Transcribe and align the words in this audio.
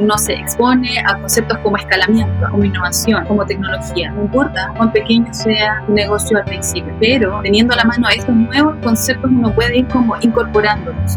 uno 0.00 0.16
se 0.18 0.32
expone 0.34 0.98
a 1.06 1.14
conceptos 1.18 1.58
como 1.58 1.76
escalamiento, 1.76 2.48
como 2.50 2.64
innovación, 2.64 3.24
como 3.26 3.44
tecnología. 3.44 4.10
No 4.12 4.22
importa 4.22 4.72
cuán 4.76 4.92
pequeño 4.92 5.32
sea 5.32 5.82
tu 5.86 5.92
negocio 5.92 6.38
al 6.38 6.44
principio, 6.44 6.92
pero 7.00 7.40
teniendo 7.42 7.74
a 7.74 7.76
la 7.76 7.84
mano 7.84 8.08
estos 8.08 8.34
nuevos 8.34 8.76
conceptos 8.82 9.30
uno 9.30 9.52
puede 9.54 9.78
ir 9.78 9.86
como 9.88 10.16
incorporándolos. 10.20 11.16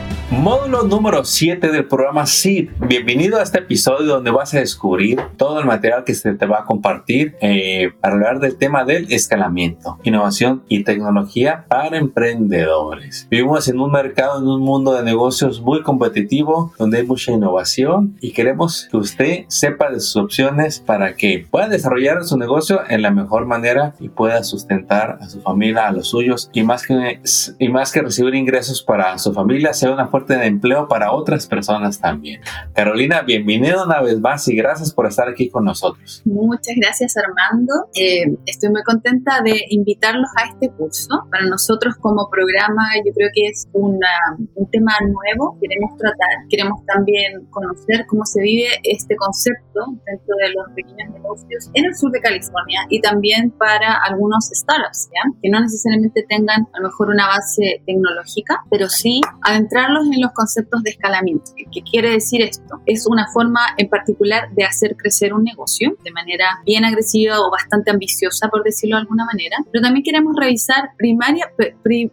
Módulo 0.31 0.83
número 0.83 1.25
7 1.25 1.71
del 1.71 1.85
programa 1.87 2.25
SEED. 2.25 2.69
Bienvenido 2.87 3.37
a 3.37 3.43
este 3.43 3.59
episodio 3.59 4.13
donde 4.13 4.31
vas 4.31 4.53
a 4.53 4.59
descubrir 4.59 5.19
todo 5.35 5.59
el 5.59 5.65
material 5.65 6.05
que 6.05 6.15
se 6.15 6.33
te 6.35 6.45
va 6.45 6.59
a 6.59 6.63
compartir 6.63 7.35
eh, 7.41 7.91
para 7.99 8.13
hablar 8.13 8.39
del 8.39 8.57
tema 8.57 8.85
del 8.85 9.11
escalamiento, 9.11 9.99
innovación 10.03 10.63
y 10.69 10.85
tecnología 10.85 11.65
para 11.67 11.97
emprendedores. 11.97 13.27
Vivimos 13.29 13.67
en 13.67 13.81
un 13.81 13.91
mercado, 13.91 14.39
en 14.39 14.47
un 14.47 14.61
mundo 14.61 14.93
de 14.93 15.03
negocios 15.03 15.59
muy 15.59 15.83
competitivo 15.83 16.71
donde 16.79 16.99
hay 16.99 17.05
mucha 17.05 17.33
innovación 17.33 18.15
y 18.21 18.31
queremos 18.31 18.87
que 18.89 18.95
usted 18.95 19.43
sepa 19.49 19.89
de 19.91 19.99
sus 19.99 20.15
opciones 20.15 20.79
para 20.79 21.15
que 21.15 21.45
pueda 21.51 21.67
desarrollar 21.67 22.23
su 22.23 22.37
negocio 22.37 22.79
en 22.87 23.01
la 23.01 23.11
mejor 23.11 23.47
manera 23.47 23.95
y 23.99 24.07
pueda 24.07 24.45
sustentar 24.45 25.17
a 25.19 25.27
su 25.27 25.41
familia, 25.41 25.89
a 25.89 25.91
los 25.91 26.07
suyos 26.07 26.49
y 26.53 26.63
más 26.63 26.87
que, 26.87 27.19
y 27.59 27.67
más 27.67 27.91
que 27.91 28.01
recibir 28.01 28.33
ingresos 28.33 28.81
para 28.81 29.17
su 29.17 29.33
familia, 29.33 29.73
sea 29.73 29.91
una 29.91 30.09
de 30.27 30.45
empleo 30.45 30.87
para 30.87 31.11
otras 31.11 31.47
personas 31.47 31.99
también. 31.99 32.41
Carolina, 32.73 33.21
bienvenida 33.21 33.83
una 33.83 34.01
vez 34.01 34.19
más 34.19 34.47
y 34.47 34.55
gracias 34.55 34.93
por 34.93 35.07
estar 35.07 35.27
aquí 35.29 35.49
con 35.49 35.65
nosotros. 35.65 36.21
Muchas 36.25 36.75
gracias 36.75 37.15
Armando. 37.17 37.73
Eh, 37.95 38.35
estoy 38.45 38.69
muy 38.69 38.83
contenta 38.83 39.41
de 39.43 39.65
invitarlos 39.69 40.29
a 40.37 40.49
este 40.49 40.69
curso. 40.69 41.09
Para 41.31 41.45
nosotros 41.45 41.95
como 41.99 42.29
programa 42.29 42.83
yo 43.05 43.13
creo 43.13 43.29
que 43.33 43.47
es 43.47 43.67
una, 43.73 44.37
un 44.55 44.69
tema 44.69 44.93
nuevo. 45.01 45.57
Queremos 45.59 45.97
tratar, 45.97 46.47
queremos 46.49 46.85
también 46.85 47.45
conocer 47.49 48.05
cómo 48.07 48.25
se 48.25 48.41
vive 48.41 48.67
este 48.83 49.15
concepto 49.15 49.79
dentro 50.05 50.35
de 50.37 50.53
los 50.53 50.65
pequeños 50.75 51.13
negocios 51.13 51.69
en 51.73 51.85
el 51.85 51.95
sur 51.95 52.11
de 52.11 52.21
California 52.21 52.81
y 52.89 53.01
también 53.01 53.51
para 53.51 53.95
algunos 54.07 54.49
startups, 54.53 55.09
¿ya? 55.13 55.31
que 55.41 55.49
no 55.49 55.59
necesariamente 55.59 56.23
tengan 56.27 56.67
a 56.73 56.79
lo 56.79 56.89
mejor 56.89 57.09
una 57.09 57.27
base 57.27 57.81
tecnológica, 57.85 58.63
pero 58.69 58.89
sí 58.89 59.21
adentrarlos 59.41 60.07
en 60.13 60.21
los 60.21 60.31
conceptos 60.31 60.83
de 60.83 60.91
escalamiento. 60.91 61.51
¿Qué 61.71 61.81
quiere 61.81 62.11
decir 62.11 62.41
esto? 62.41 62.81
Es 62.85 63.05
una 63.07 63.27
forma 63.33 63.61
en 63.77 63.89
particular 63.89 64.49
de 64.53 64.63
hacer 64.63 64.95
crecer 64.95 65.33
un 65.33 65.43
negocio 65.43 65.95
de 66.03 66.11
manera 66.11 66.61
bien 66.65 66.85
agresiva 66.85 67.39
o 67.39 67.51
bastante 67.51 67.91
ambiciosa, 67.91 68.49
por 68.49 68.63
decirlo 68.63 68.97
de 68.97 69.01
alguna 69.01 69.25
manera, 69.25 69.57
pero 69.71 69.81
también 69.81 70.03
queremos 70.03 70.35
revisar 70.35 70.91
primaria, 70.97 71.51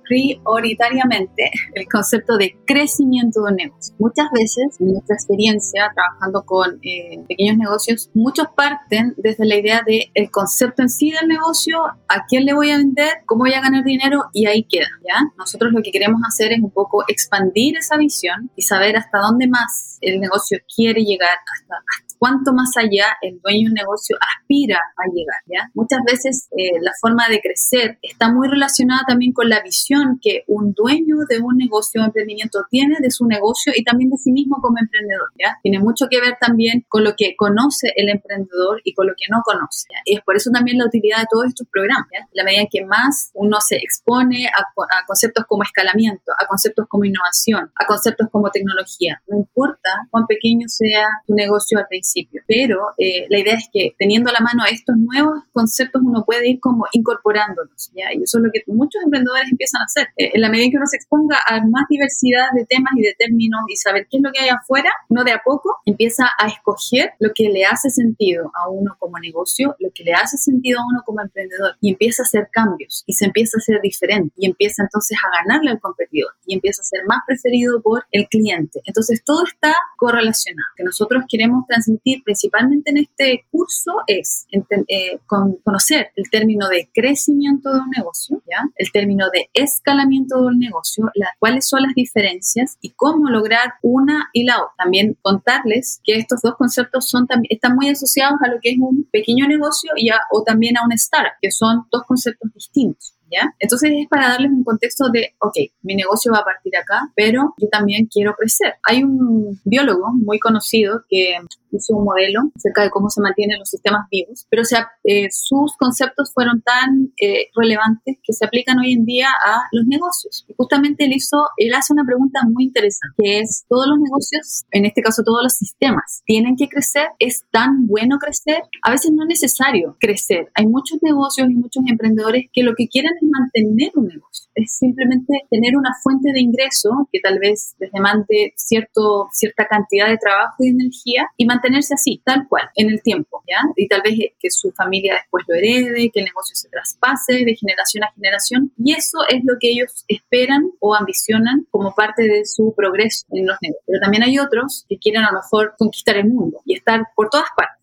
prioritariamente 0.03 1.51
el 1.75 1.87
concepto 1.89 2.37
de 2.37 2.57
crecimiento 2.67 3.43
de 3.43 3.51
un 3.51 3.57
negocio. 3.57 3.95
Muchas 3.99 4.27
veces, 4.33 4.81
en 4.81 4.93
nuestra 4.93 5.17
experiencia 5.17 5.91
trabajando 5.95 6.45
con 6.45 6.79
eh, 6.83 7.25
pequeños 7.29 7.57
negocios, 7.57 8.11
muchos 8.15 8.49
parten 8.57 9.15
desde 9.17 9.47
la 9.47 9.57
idea 9.57 9.83
de 9.87 10.11
el 10.15 10.31
concepto 10.31 10.83
en 10.83 10.89
sí 10.89 11.11
del 11.11 11.29
negocio, 11.29 11.83
a 12.09 12.27
quién 12.29 12.45
le 12.45 12.55
voy 12.55 12.71
a 12.71 12.77
vender, 12.77 13.23
cómo 13.27 13.41
voy 13.41 13.55
a 13.55 13.61
ganar 13.61 13.85
dinero 13.85 14.25
y 14.33 14.47
ahí 14.47 14.65
queda, 14.65 14.89
¿ya? 15.07 15.21
Nosotros 15.37 15.73
lo 15.73 15.83
que 15.83 15.91
queremos 15.91 16.21
hacer 16.27 16.53
es 16.53 16.61
un 16.61 16.71
poco 16.71 17.05
expandir 17.09 17.77
esa 17.89 17.97
visión 17.97 18.51
y 18.57 18.63
saber 18.63 18.97
hasta 18.97 19.19
dónde 19.19 19.49
más 19.49 19.99
el 20.01 20.21
negocio 20.21 20.59
quiere 20.75 21.03
llegar, 21.03 21.37
hasta, 21.53 21.75
hasta 21.75 22.09
cuánto 22.19 22.53
más 22.53 22.77
allá 22.77 23.17
el 23.23 23.41
dueño 23.41 23.67
de 23.67 23.71
un 23.71 23.75
negocio 23.75 24.17
aspira 24.21 24.79
a 24.97 25.05
llegar. 25.13 25.39
¿ya? 25.47 25.71
Muchas 25.75 26.01
veces 26.07 26.49
eh, 26.57 26.79
la 26.81 26.93
forma 27.01 27.29
de 27.29 27.41
crecer 27.41 27.99
está 28.03 28.31
muy 28.33 28.49
relacionada 28.49 29.03
también 29.07 29.33
con 29.33 29.49
la 29.49 29.63
visión 29.63 30.19
que 30.21 30.45
un 30.49 30.73
dueño 30.75 31.17
de 31.29 31.41
un 31.41 31.57
negocio 31.57 32.03
o 32.03 32.05
emprendimiento 32.05 32.61
tiene 32.71 32.97
de 33.01 33.11
su 33.11 33.27
negocio 33.27 33.73
y 33.75 33.85
también 33.85 34.11
de 34.11 34.17
sí 34.17 34.33
mismo 34.33 34.59
como 34.61 34.79
emprendedor. 34.79 35.31
¿ya? 35.39 35.59
Tiene 35.63 35.79
mucho 35.79 36.07
que 36.11 36.21
ver 36.21 36.37
también 36.41 36.85
con 36.89 37.05
lo 37.05 37.15
que 37.17 37.37
conoce 37.37 37.93
el 37.97 38.09
emprendedor 38.09 38.81
y 38.85 38.95
con 38.95 39.07
lo 39.07 39.15
que 39.17 39.27
no 39.31 39.43
conoce. 39.45 39.89
Y 40.05 40.17
es 40.17 40.23
por 40.23 40.37
eso 40.37 40.51
también 40.51 40.79
la 40.79 40.87
utilidad 40.87 41.19
de 41.19 41.27
todos 41.31 41.47
estos 41.47 41.67
programas. 41.73 42.09
¿ya? 42.13 42.27
La 42.33 42.45
medida 42.45 42.63
en 42.63 42.69
que 42.71 42.85
más 42.85 43.31
uno 43.35 43.59
se 43.61 43.77
expone 43.77 44.47
a, 44.47 44.61
a 44.63 45.07
conceptos 45.07 45.45
como 45.47 45.63
escalamiento, 45.63 46.33
a 46.39 46.47
conceptos 46.47 46.87
como 46.89 47.05
innovación, 47.05 47.71
a 47.79 47.87
conceptos 47.87 48.29
como 48.31 48.51
tecnología, 48.51 49.23
no 49.29 49.39
importa 49.39 49.91
cuán 50.11 50.27
pequeño 50.27 50.69
sea 50.69 51.05
tu 51.27 51.35
negocio 51.35 51.79
al 51.79 51.87
principio 51.89 52.43
pero 52.47 52.95
eh, 52.97 53.27
la 53.29 53.39
idea 53.39 53.55
es 53.55 53.69
que 53.73 53.95
teniendo 53.99 54.31
a 54.31 54.33
la 54.33 54.41
mano 54.41 54.65
estos 54.71 54.97
nuevos 54.97 55.41
conceptos 55.53 56.03
uno 56.05 56.25
puede 56.25 56.49
ir 56.51 56.61
como 56.61 56.87
incorporándolos, 56.93 57.91
¿ya? 57.95 58.13
Y 58.13 58.23
eso 58.23 58.39
es 58.39 58.45
lo 58.45 58.51
que 58.53 58.63
muchos 58.67 59.03
emprendedores 59.05 59.51
empiezan 59.51 59.83
a 59.83 59.85
hacer. 59.85 60.09
Eh, 60.17 60.31
en 60.35 60.41
la 60.41 60.49
medida 60.49 60.67
en 60.67 60.71
que 60.73 60.77
uno 60.77 60.87
se 60.87 60.97
exponga 60.97 61.37
a 61.47 61.61
más 61.67 61.85
diversidad 61.89 62.49
de 62.55 62.65
temas 62.65 62.93
y 62.97 63.03
de 63.03 63.15
términos 63.19 63.61
y 63.69 63.77
saber 63.77 64.07
qué 64.11 64.19
es 64.19 64.23
lo 64.23 64.33
que 64.33 64.41
hay 64.41 64.49
afuera, 64.49 64.91
uno 65.09 65.25
de 65.25 65.33
a 65.33 65.43
poco 65.45 65.77
empieza 65.85 66.27
a 66.39 66.47
escoger 66.49 67.13
lo 67.19 67.31
que 67.35 67.49
le 67.49 67.65
hace 67.65 67.91
sentido 67.91 68.51
a 68.55 68.69
uno 68.69 68.97
como 68.99 69.19
negocio, 69.19 69.77
lo 69.79 69.91
que 69.95 70.05
le 70.05 70.13
hace 70.13 70.39
sentido 70.39 70.81
a 70.81 70.83
uno 70.91 71.03
como 71.05 71.21
emprendedor 71.21 71.77
y 71.81 71.91
empieza 71.91 72.23
a 72.23 72.25
hacer 72.25 72.49
cambios 72.51 73.05
y 73.07 73.13
se 73.13 73.27
empieza 73.27 73.59
a 73.59 73.61
ser 73.61 73.81
diferente 73.81 74.33
y 74.37 74.47
empieza 74.47 74.83
entonces 74.83 75.19
a 75.23 75.45
ganarle 75.45 75.71
al 75.71 75.81
competidor 75.81 76.33
y 76.47 76.55
empieza 76.55 76.83
a 76.83 76.85
ser 76.85 77.01
más 77.07 77.19
preferido 77.27 77.58
por 77.83 78.05
el 78.13 78.29
cliente. 78.29 78.81
Entonces 78.85 79.23
todo 79.25 79.45
está 79.45 79.75
correlacionado, 79.97 80.69
que 80.77 80.85
nosotros 80.85 81.25
queremos 81.29 81.67
transmitir 81.67 82.23
principalmente 82.25 82.91
en 82.91 82.99
este 82.99 83.45
curso 83.51 84.03
es 84.07 84.47
eh, 84.89 85.19
conocer 85.27 86.11
el 86.17 86.31
término 86.31 86.69
de 86.69 86.89
crecimiento 86.95 87.73
de 87.73 87.81
un 87.81 87.91
negocio, 87.91 88.43
¿ya? 88.49 88.69
el 88.77 88.91
término 88.93 89.27
de 89.33 89.51
escalamiento 89.55 90.41
de 90.41 90.47
un 90.47 90.59
negocio, 90.59 91.11
las, 91.15 91.31
cuáles 91.39 91.69
son 91.69 91.83
las 91.83 91.95
diferencias 91.95 92.79
y 92.81 92.91
cómo 92.91 93.29
lograr 93.29 93.75
una 93.83 94.29
y 94.33 94.45
la 94.45 94.59
otra. 94.59 94.75
También 94.79 95.17
contarles 95.23 96.01
que 96.05 96.19
estos 96.19 96.41
dos 96.43 96.55
conceptos 96.57 97.09
son, 97.09 97.27
están 97.49 97.75
muy 97.75 97.89
asociados 97.89 98.39
a 98.43 98.49
lo 98.49 98.59
que 98.61 98.71
es 98.71 98.77
un 98.79 99.09
pequeño 99.11 99.47
negocio 99.47 99.93
y 99.97 100.09
o 100.31 100.43
también 100.43 100.77
a 100.77 100.85
un 100.85 100.93
startup, 100.93 101.33
que 101.41 101.51
son 101.51 101.87
dos 101.91 102.03
conceptos 102.07 102.53
distintos. 102.55 103.18
¿Ya? 103.31 103.55
Entonces 103.59 103.91
es 103.95 104.09
para 104.09 104.29
darles 104.29 104.51
un 104.51 104.65
contexto 104.65 105.11
de, 105.13 105.35
ok, 105.39 105.55
mi 105.83 105.95
negocio 105.95 106.33
va 106.33 106.39
a 106.39 106.45
partir 106.45 106.77
acá, 106.77 107.13
pero 107.15 107.55
yo 107.59 107.69
también 107.69 108.07
quiero 108.07 108.35
crecer. 108.35 108.75
Hay 108.85 109.03
un 109.03 109.61
biólogo 109.65 110.13
muy 110.15 110.39
conocido 110.39 111.03
que 111.09 111.37
hizo 111.73 111.97
un 111.97 112.05
modelo 112.05 112.51
acerca 112.57 112.83
de 112.83 112.91
cómo 112.91 113.11
se 113.11 113.21
mantienen 113.21 113.59
los 113.59 113.69
sistemas 113.69 114.07
vivos, 114.11 114.47
pero 114.51 114.65
sea, 114.65 114.89
eh, 115.05 115.29
sus 115.31 115.77
conceptos 115.77 116.33
fueron 116.33 116.63
tan 116.63 117.13
eh, 117.21 117.49
relevantes 117.55 118.17
que 118.23 118.33
se 118.33 118.45
aplican 118.45 118.79
hoy 118.79 118.93
en 118.93 119.05
día 119.05 119.29
a 119.29 119.63
los 119.73 119.87
negocios. 119.87 120.45
Y 120.49 120.55
justamente 120.57 121.05
él 121.05 121.13
hizo, 121.13 121.37
él 121.57 121.75
hace 121.75 121.93
una 121.93 122.05
pregunta 122.05 122.41
muy 122.49 122.65
interesante, 122.65 123.17
que 123.19 123.41
es, 123.41 123.65
¿todos 123.69 123.87
los 123.89 123.99
negocios, 123.99 124.65
en 124.71 124.85
este 124.85 125.03
caso 125.03 125.23
todos 125.23 125.43
los 125.43 125.55
sistemas, 125.55 126.23
tienen 126.25 126.57
que 126.57 126.69
crecer? 126.69 127.09
¿Es 127.19 127.45
tan 127.51 127.87
bueno 127.87 128.19
crecer? 128.19 128.63
A 128.83 128.91
veces 128.91 129.13
no 129.13 129.25
es 129.25 129.29
necesario 129.29 129.97
crecer. 130.01 130.51
Hay 130.55 130.67
muchos 130.67 130.99
negocios 131.03 131.49
y 131.51 131.55
muchos 131.55 131.83
emprendedores 131.87 132.47
que 132.53 132.63
lo 132.63 132.75
que 132.75 132.89
quieren 132.89 133.13
es 133.21 133.29
mantener 133.29 133.93
un 133.95 134.09
negocio 134.09 134.49
es 134.59 134.77
simplemente 134.77 135.47
tener 135.51 135.77
una 135.77 135.91
fuente 136.03 136.33
de 136.33 136.41
ingreso 136.41 137.09
que 137.13 137.21
tal 137.21 137.39
vez 137.39 137.77
les 137.79 137.93
demande 137.93 138.53
cierto, 138.57 139.29
cierta 139.33 139.67
cantidad 139.67 140.09
de 140.09 140.19
trabajo 140.19 140.57
y 140.59 140.71
energía 140.71 141.29
y 141.37 141.47
mantenerse 141.47 141.95
así, 141.95 142.21
tal 142.25 142.47
cual, 142.49 142.69
en 142.75 142.91
el 142.91 143.03
tiempo, 143.03 143.43
¿ya? 143.47 143.59
Y 143.77 143.89
tal 143.89 144.03
vez 144.03 144.15
que 144.39 144.51
su 144.51 144.73
familia 144.73 145.15
después 145.15 145.45
lo 145.49 145.55
herede, 145.55 146.11
que 146.13 146.21
el 146.21 146.27
negocio 146.27 146.57
se 146.57 146.69
traspase 146.69 147.45
de 147.45 147.57
generación 147.57 148.05
a 148.05 148.13
generación 148.13 148.73
y 148.77 148.93
eso 148.93 149.19
es 149.29 149.43
lo 149.45 149.55
que 149.61 149.71
ellos 149.71 150.05
esperan 150.09 150.71
o 150.81 150.95
ambicionan 150.95 151.67
como 151.71 151.95
parte 151.95 152.25
de 152.25 152.45
su 152.45 152.75
progreso 152.77 153.27
en 153.31 153.47
los 153.47 153.57
negocios. 153.63 153.85
Pero 153.87 154.01
también 154.01 154.23
hay 154.25 154.39
otros 154.39 154.85
que 154.89 154.99
quieren 154.99 155.23
a 155.23 155.33
lo 155.33 155.39
mejor 155.39 155.75
conquistar 155.79 156.17
el 156.17 156.29
mundo 156.29 156.61
y 156.65 156.75
estar 156.75 157.07
por 157.15 157.31
todas 157.31 157.49
partes. 157.57 157.78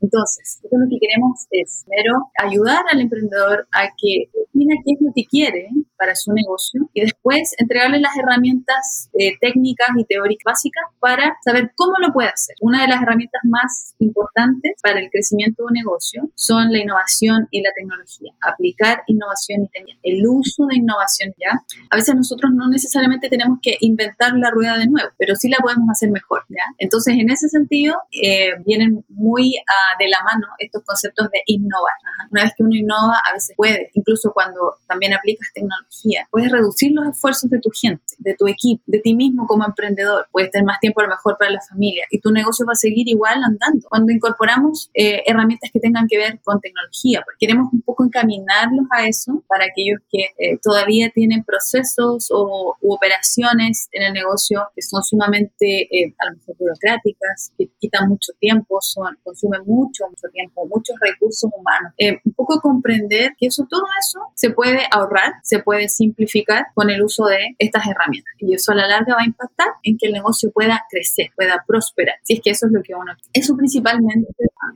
Entonces, 0.00 0.60
lo 0.70 0.86
que 0.88 0.98
queremos 1.00 1.46
es, 1.50 1.84
primero, 1.86 2.30
ayudar 2.42 2.84
al 2.90 3.00
emprendedor 3.00 3.66
a 3.72 3.88
que 3.96 4.30
defina 4.32 4.74
qué 4.84 4.92
es 4.92 5.00
lo 5.00 5.12
que 5.14 5.24
quiere 5.24 5.68
para 6.00 6.16
su 6.16 6.32
negocio 6.32 6.88
y 6.94 7.02
después 7.02 7.54
entregarle 7.58 8.00
las 8.00 8.16
herramientas 8.16 9.10
eh, 9.18 9.36
técnicas 9.40 9.88
y 9.96 10.04
teóricas 10.06 10.44
básicas 10.44 10.84
para 10.98 11.36
saber 11.44 11.72
cómo 11.76 11.92
lo 12.00 12.12
puede 12.12 12.30
hacer. 12.30 12.56
Una 12.62 12.82
de 12.82 12.88
las 12.88 13.02
herramientas 13.02 13.42
más 13.44 13.94
importantes 13.98 14.72
para 14.82 14.98
el 14.98 15.10
crecimiento 15.10 15.62
de 15.62 15.66
un 15.66 15.74
negocio 15.74 16.30
son 16.34 16.72
la 16.72 16.78
innovación 16.78 17.46
y 17.50 17.60
la 17.60 17.70
tecnología. 17.76 18.32
Aplicar 18.40 19.02
innovación 19.06 19.64
y 19.64 19.68
tecnología. 19.68 20.00
El 20.02 20.26
uso 20.26 20.66
de 20.66 20.76
innovación 20.76 21.34
ya. 21.38 21.60
A 21.90 21.96
veces 21.96 22.14
nosotros 22.14 22.50
no 22.54 22.68
necesariamente 22.68 23.28
tenemos 23.28 23.58
que 23.60 23.76
inventar 23.80 24.32
la 24.34 24.50
rueda 24.50 24.78
de 24.78 24.86
nuevo, 24.86 25.10
pero 25.18 25.36
sí 25.36 25.48
la 25.48 25.58
podemos 25.58 25.88
hacer 25.90 26.10
mejor. 26.10 26.44
¿ya? 26.48 26.64
Entonces, 26.78 27.14
en 27.18 27.30
ese 27.30 27.48
sentido, 27.48 27.96
eh, 28.10 28.54
vienen 28.64 29.04
muy 29.08 29.56
ah, 29.58 29.96
de 29.98 30.08
la 30.08 30.18
mano 30.24 30.46
estos 30.58 30.82
conceptos 30.84 31.28
de 31.30 31.42
innovar. 31.46 31.92
Una 32.30 32.44
vez 32.44 32.52
que 32.56 32.62
uno 32.62 32.74
innova, 32.74 33.20
a 33.28 33.32
veces 33.34 33.54
puede, 33.56 33.90
incluso 33.94 34.32
cuando 34.32 34.76
también 34.86 35.12
aplicas 35.12 35.48
tecnología, 35.52 35.89
puedes 36.30 36.50
reducir 36.50 36.92
los 36.92 37.06
esfuerzos 37.08 37.50
de 37.50 37.58
tu 37.60 37.70
gente, 37.70 38.02
de 38.18 38.34
tu 38.34 38.46
equipo, 38.46 38.82
de 38.86 39.00
ti 39.00 39.14
mismo 39.14 39.46
como 39.46 39.64
emprendedor. 39.64 40.26
Puedes 40.30 40.50
tener 40.50 40.64
más 40.64 40.80
tiempo 40.80 41.00
a 41.00 41.04
lo 41.04 41.10
mejor 41.10 41.36
para 41.38 41.50
la 41.50 41.60
familia 41.60 42.04
y 42.10 42.20
tu 42.20 42.30
negocio 42.30 42.66
va 42.66 42.72
a 42.72 42.76
seguir 42.76 43.08
igual 43.08 43.42
andando. 43.42 43.86
Cuando 43.88 44.12
incorporamos 44.12 44.90
eh, 44.94 45.22
herramientas 45.26 45.70
que 45.72 45.80
tengan 45.80 46.06
que 46.08 46.18
ver 46.18 46.40
con 46.42 46.60
tecnología, 46.60 47.22
porque 47.24 47.46
queremos 47.46 47.72
un 47.72 47.82
poco 47.82 48.04
encaminarlos 48.04 48.86
a 48.90 49.06
eso 49.06 49.42
para 49.48 49.64
aquellos 49.64 50.00
que 50.10 50.30
eh, 50.38 50.58
todavía 50.62 51.10
tienen 51.10 51.44
procesos 51.44 52.28
o 52.30 52.76
u 52.80 52.94
operaciones 52.94 53.88
en 53.92 54.02
el 54.02 54.12
negocio 54.12 54.68
que 54.74 54.82
son 54.82 55.02
sumamente 55.02 55.82
eh, 55.90 56.14
a 56.18 56.30
lo 56.30 56.36
mejor 56.36 56.56
burocráticas, 56.58 57.52
que 57.56 57.68
quitan 57.78 58.08
mucho 58.08 58.32
tiempo, 58.38 58.78
son, 58.80 59.16
consumen 59.22 59.62
mucho, 59.66 60.04
mucho 60.08 60.28
tiempo, 60.32 60.66
muchos 60.66 60.96
recursos 61.00 61.50
humanos. 61.52 61.92
un 62.24 62.32
poco 62.32 62.60
comprender 62.60 63.32
que 63.38 63.46
eso, 63.46 63.66
todo 63.68 63.84
eso 64.00 64.20
se 64.34 64.50
puede 64.50 64.80
ahorrar, 64.90 65.34
se 65.42 65.60
puede 65.60 65.79
simplificar 65.88 66.66
con 66.74 66.90
el 66.90 67.02
uso 67.02 67.26
de 67.26 67.56
estas 67.58 67.86
herramientas. 67.86 68.32
Y 68.38 68.54
eso 68.54 68.72
a 68.72 68.74
la 68.74 68.88
larga 68.88 69.14
va 69.14 69.22
a 69.22 69.26
impactar 69.26 69.68
en 69.82 69.96
que 69.96 70.06
el 70.06 70.12
negocio 70.12 70.50
pueda 70.52 70.84
crecer, 70.90 71.30
pueda 71.36 71.64
prosperar. 71.66 72.16
Si 72.24 72.34
es 72.34 72.40
que 72.42 72.50
eso 72.50 72.66
es 72.66 72.72
lo 72.72 72.82
que 72.82 72.94
uno 72.94 73.12
Eso 73.32 73.56
principalmente. 73.56 74.28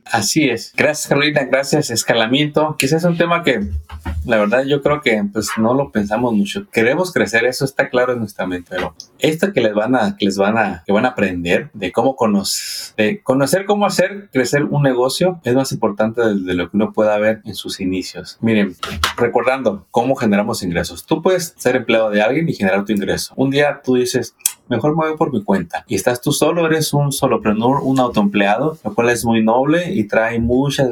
Así 0.07 0.49
es. 0.49 0.73
Gracias, 0.77 1.09
Carolina. 1.09 1.45
Gracias, 1.45 1.91
escalamiento. 1.91 2.77
Quizás 2.79 3.03
es 3.03 3.11
un 3.11 3.17
tema 3.17 3.43
que 3.43 3.61
la 4.25 4.39
verdad 4.39 4.65
yo 4.65 4.83
creo 4.83 5.01
que 5.01 5.23
pues 5.33 5.51
no 5.57 5.75
lo 5.75 5.91
pensamos 5.91 6.33
mucho. 6.33 6.69
Queremos 6.71 7.13
crecer, 7.13 7.45
eso 7.45 7.65
está 7.65 7.89
claro 7.89 8.13
en 8.13 8.21
nuestra 8.21 8.47
mente, 8.47 8.69
pero 8.71 8.95
esto 9.19 9.53
que 9.53 9.61
les 9.61 9.75
van 9.75 9.95
a, 9.95 10.17
que 10.17 10.27
les 10.27 10.37
van 10.37 10.57
a, 10.59 10.83
que 10.87 10.93
van 10.93 11.05
a 11.05 11.11
aprender 11.11 11.71
de 11.75 11.93
cómo 11.93 12.17
conocer, 12.17 12.95
de 12.97 13.23
conocer 13.23 13.65
cómo 13.67 13.87
hacer 13.87 14.29
crecer 14.33 14.65
un 14.65 14.83
negocio 14.83 15.41
es 15.45 15.55
más 15.55 15.73
importante 15.73 16.21
de, 16.23 16.55
lo 16.55 16.71
que 16.71 16.77
uno 16.77 16.93
pueda 16.93 17.19
ver 17.19 17.41
en 17.45 17.55
sus 17.55 17.81
inicios. 17.81 18.39
Miren, 18.41 18.75
recordando 19.17 19.87
cómo 19.91 20.15
generamos 20.15 20.63
ingresos. 20.63 20.94
Tú 21.03 21.23
puedes 21.23 21.55
ser 21.57 21.77
empleado 21.77 22.11
de 22.11 22.23
alguien 22.23 22.49
y 22.49 22.55
generar 22.55 22.85
tu 22.85 22.93
ingreso. 22.93 23.35
Un 23.37 23.51
día 23.51 23.81
tú 23.83 23.97
dices, 23.97 24.35
mejor 24.69 24.97
me 24.97 25.09
voy 25.09 25.17
por 25.17 25.33
mi 25.33 25.43
cuenta. 25.43 25.85
Y 25.87 25.95
estás 25.95 26.21
tú 26.21 26.33
solo, 26.33 26.67
eres 26.67 26.93
un 26.93 27.13
solopreneur, 27.13 27.81
un 27.83 28.01
autoempleado, 28.01 28.79
lo 28.85 28.95
cual 28.95 29.11
es 29.11 29.25
muy 29.25 29.43
noble 29.43 29.93
y 29.93 30.05
trae 30.05 30.39
muchas 30.39 30.89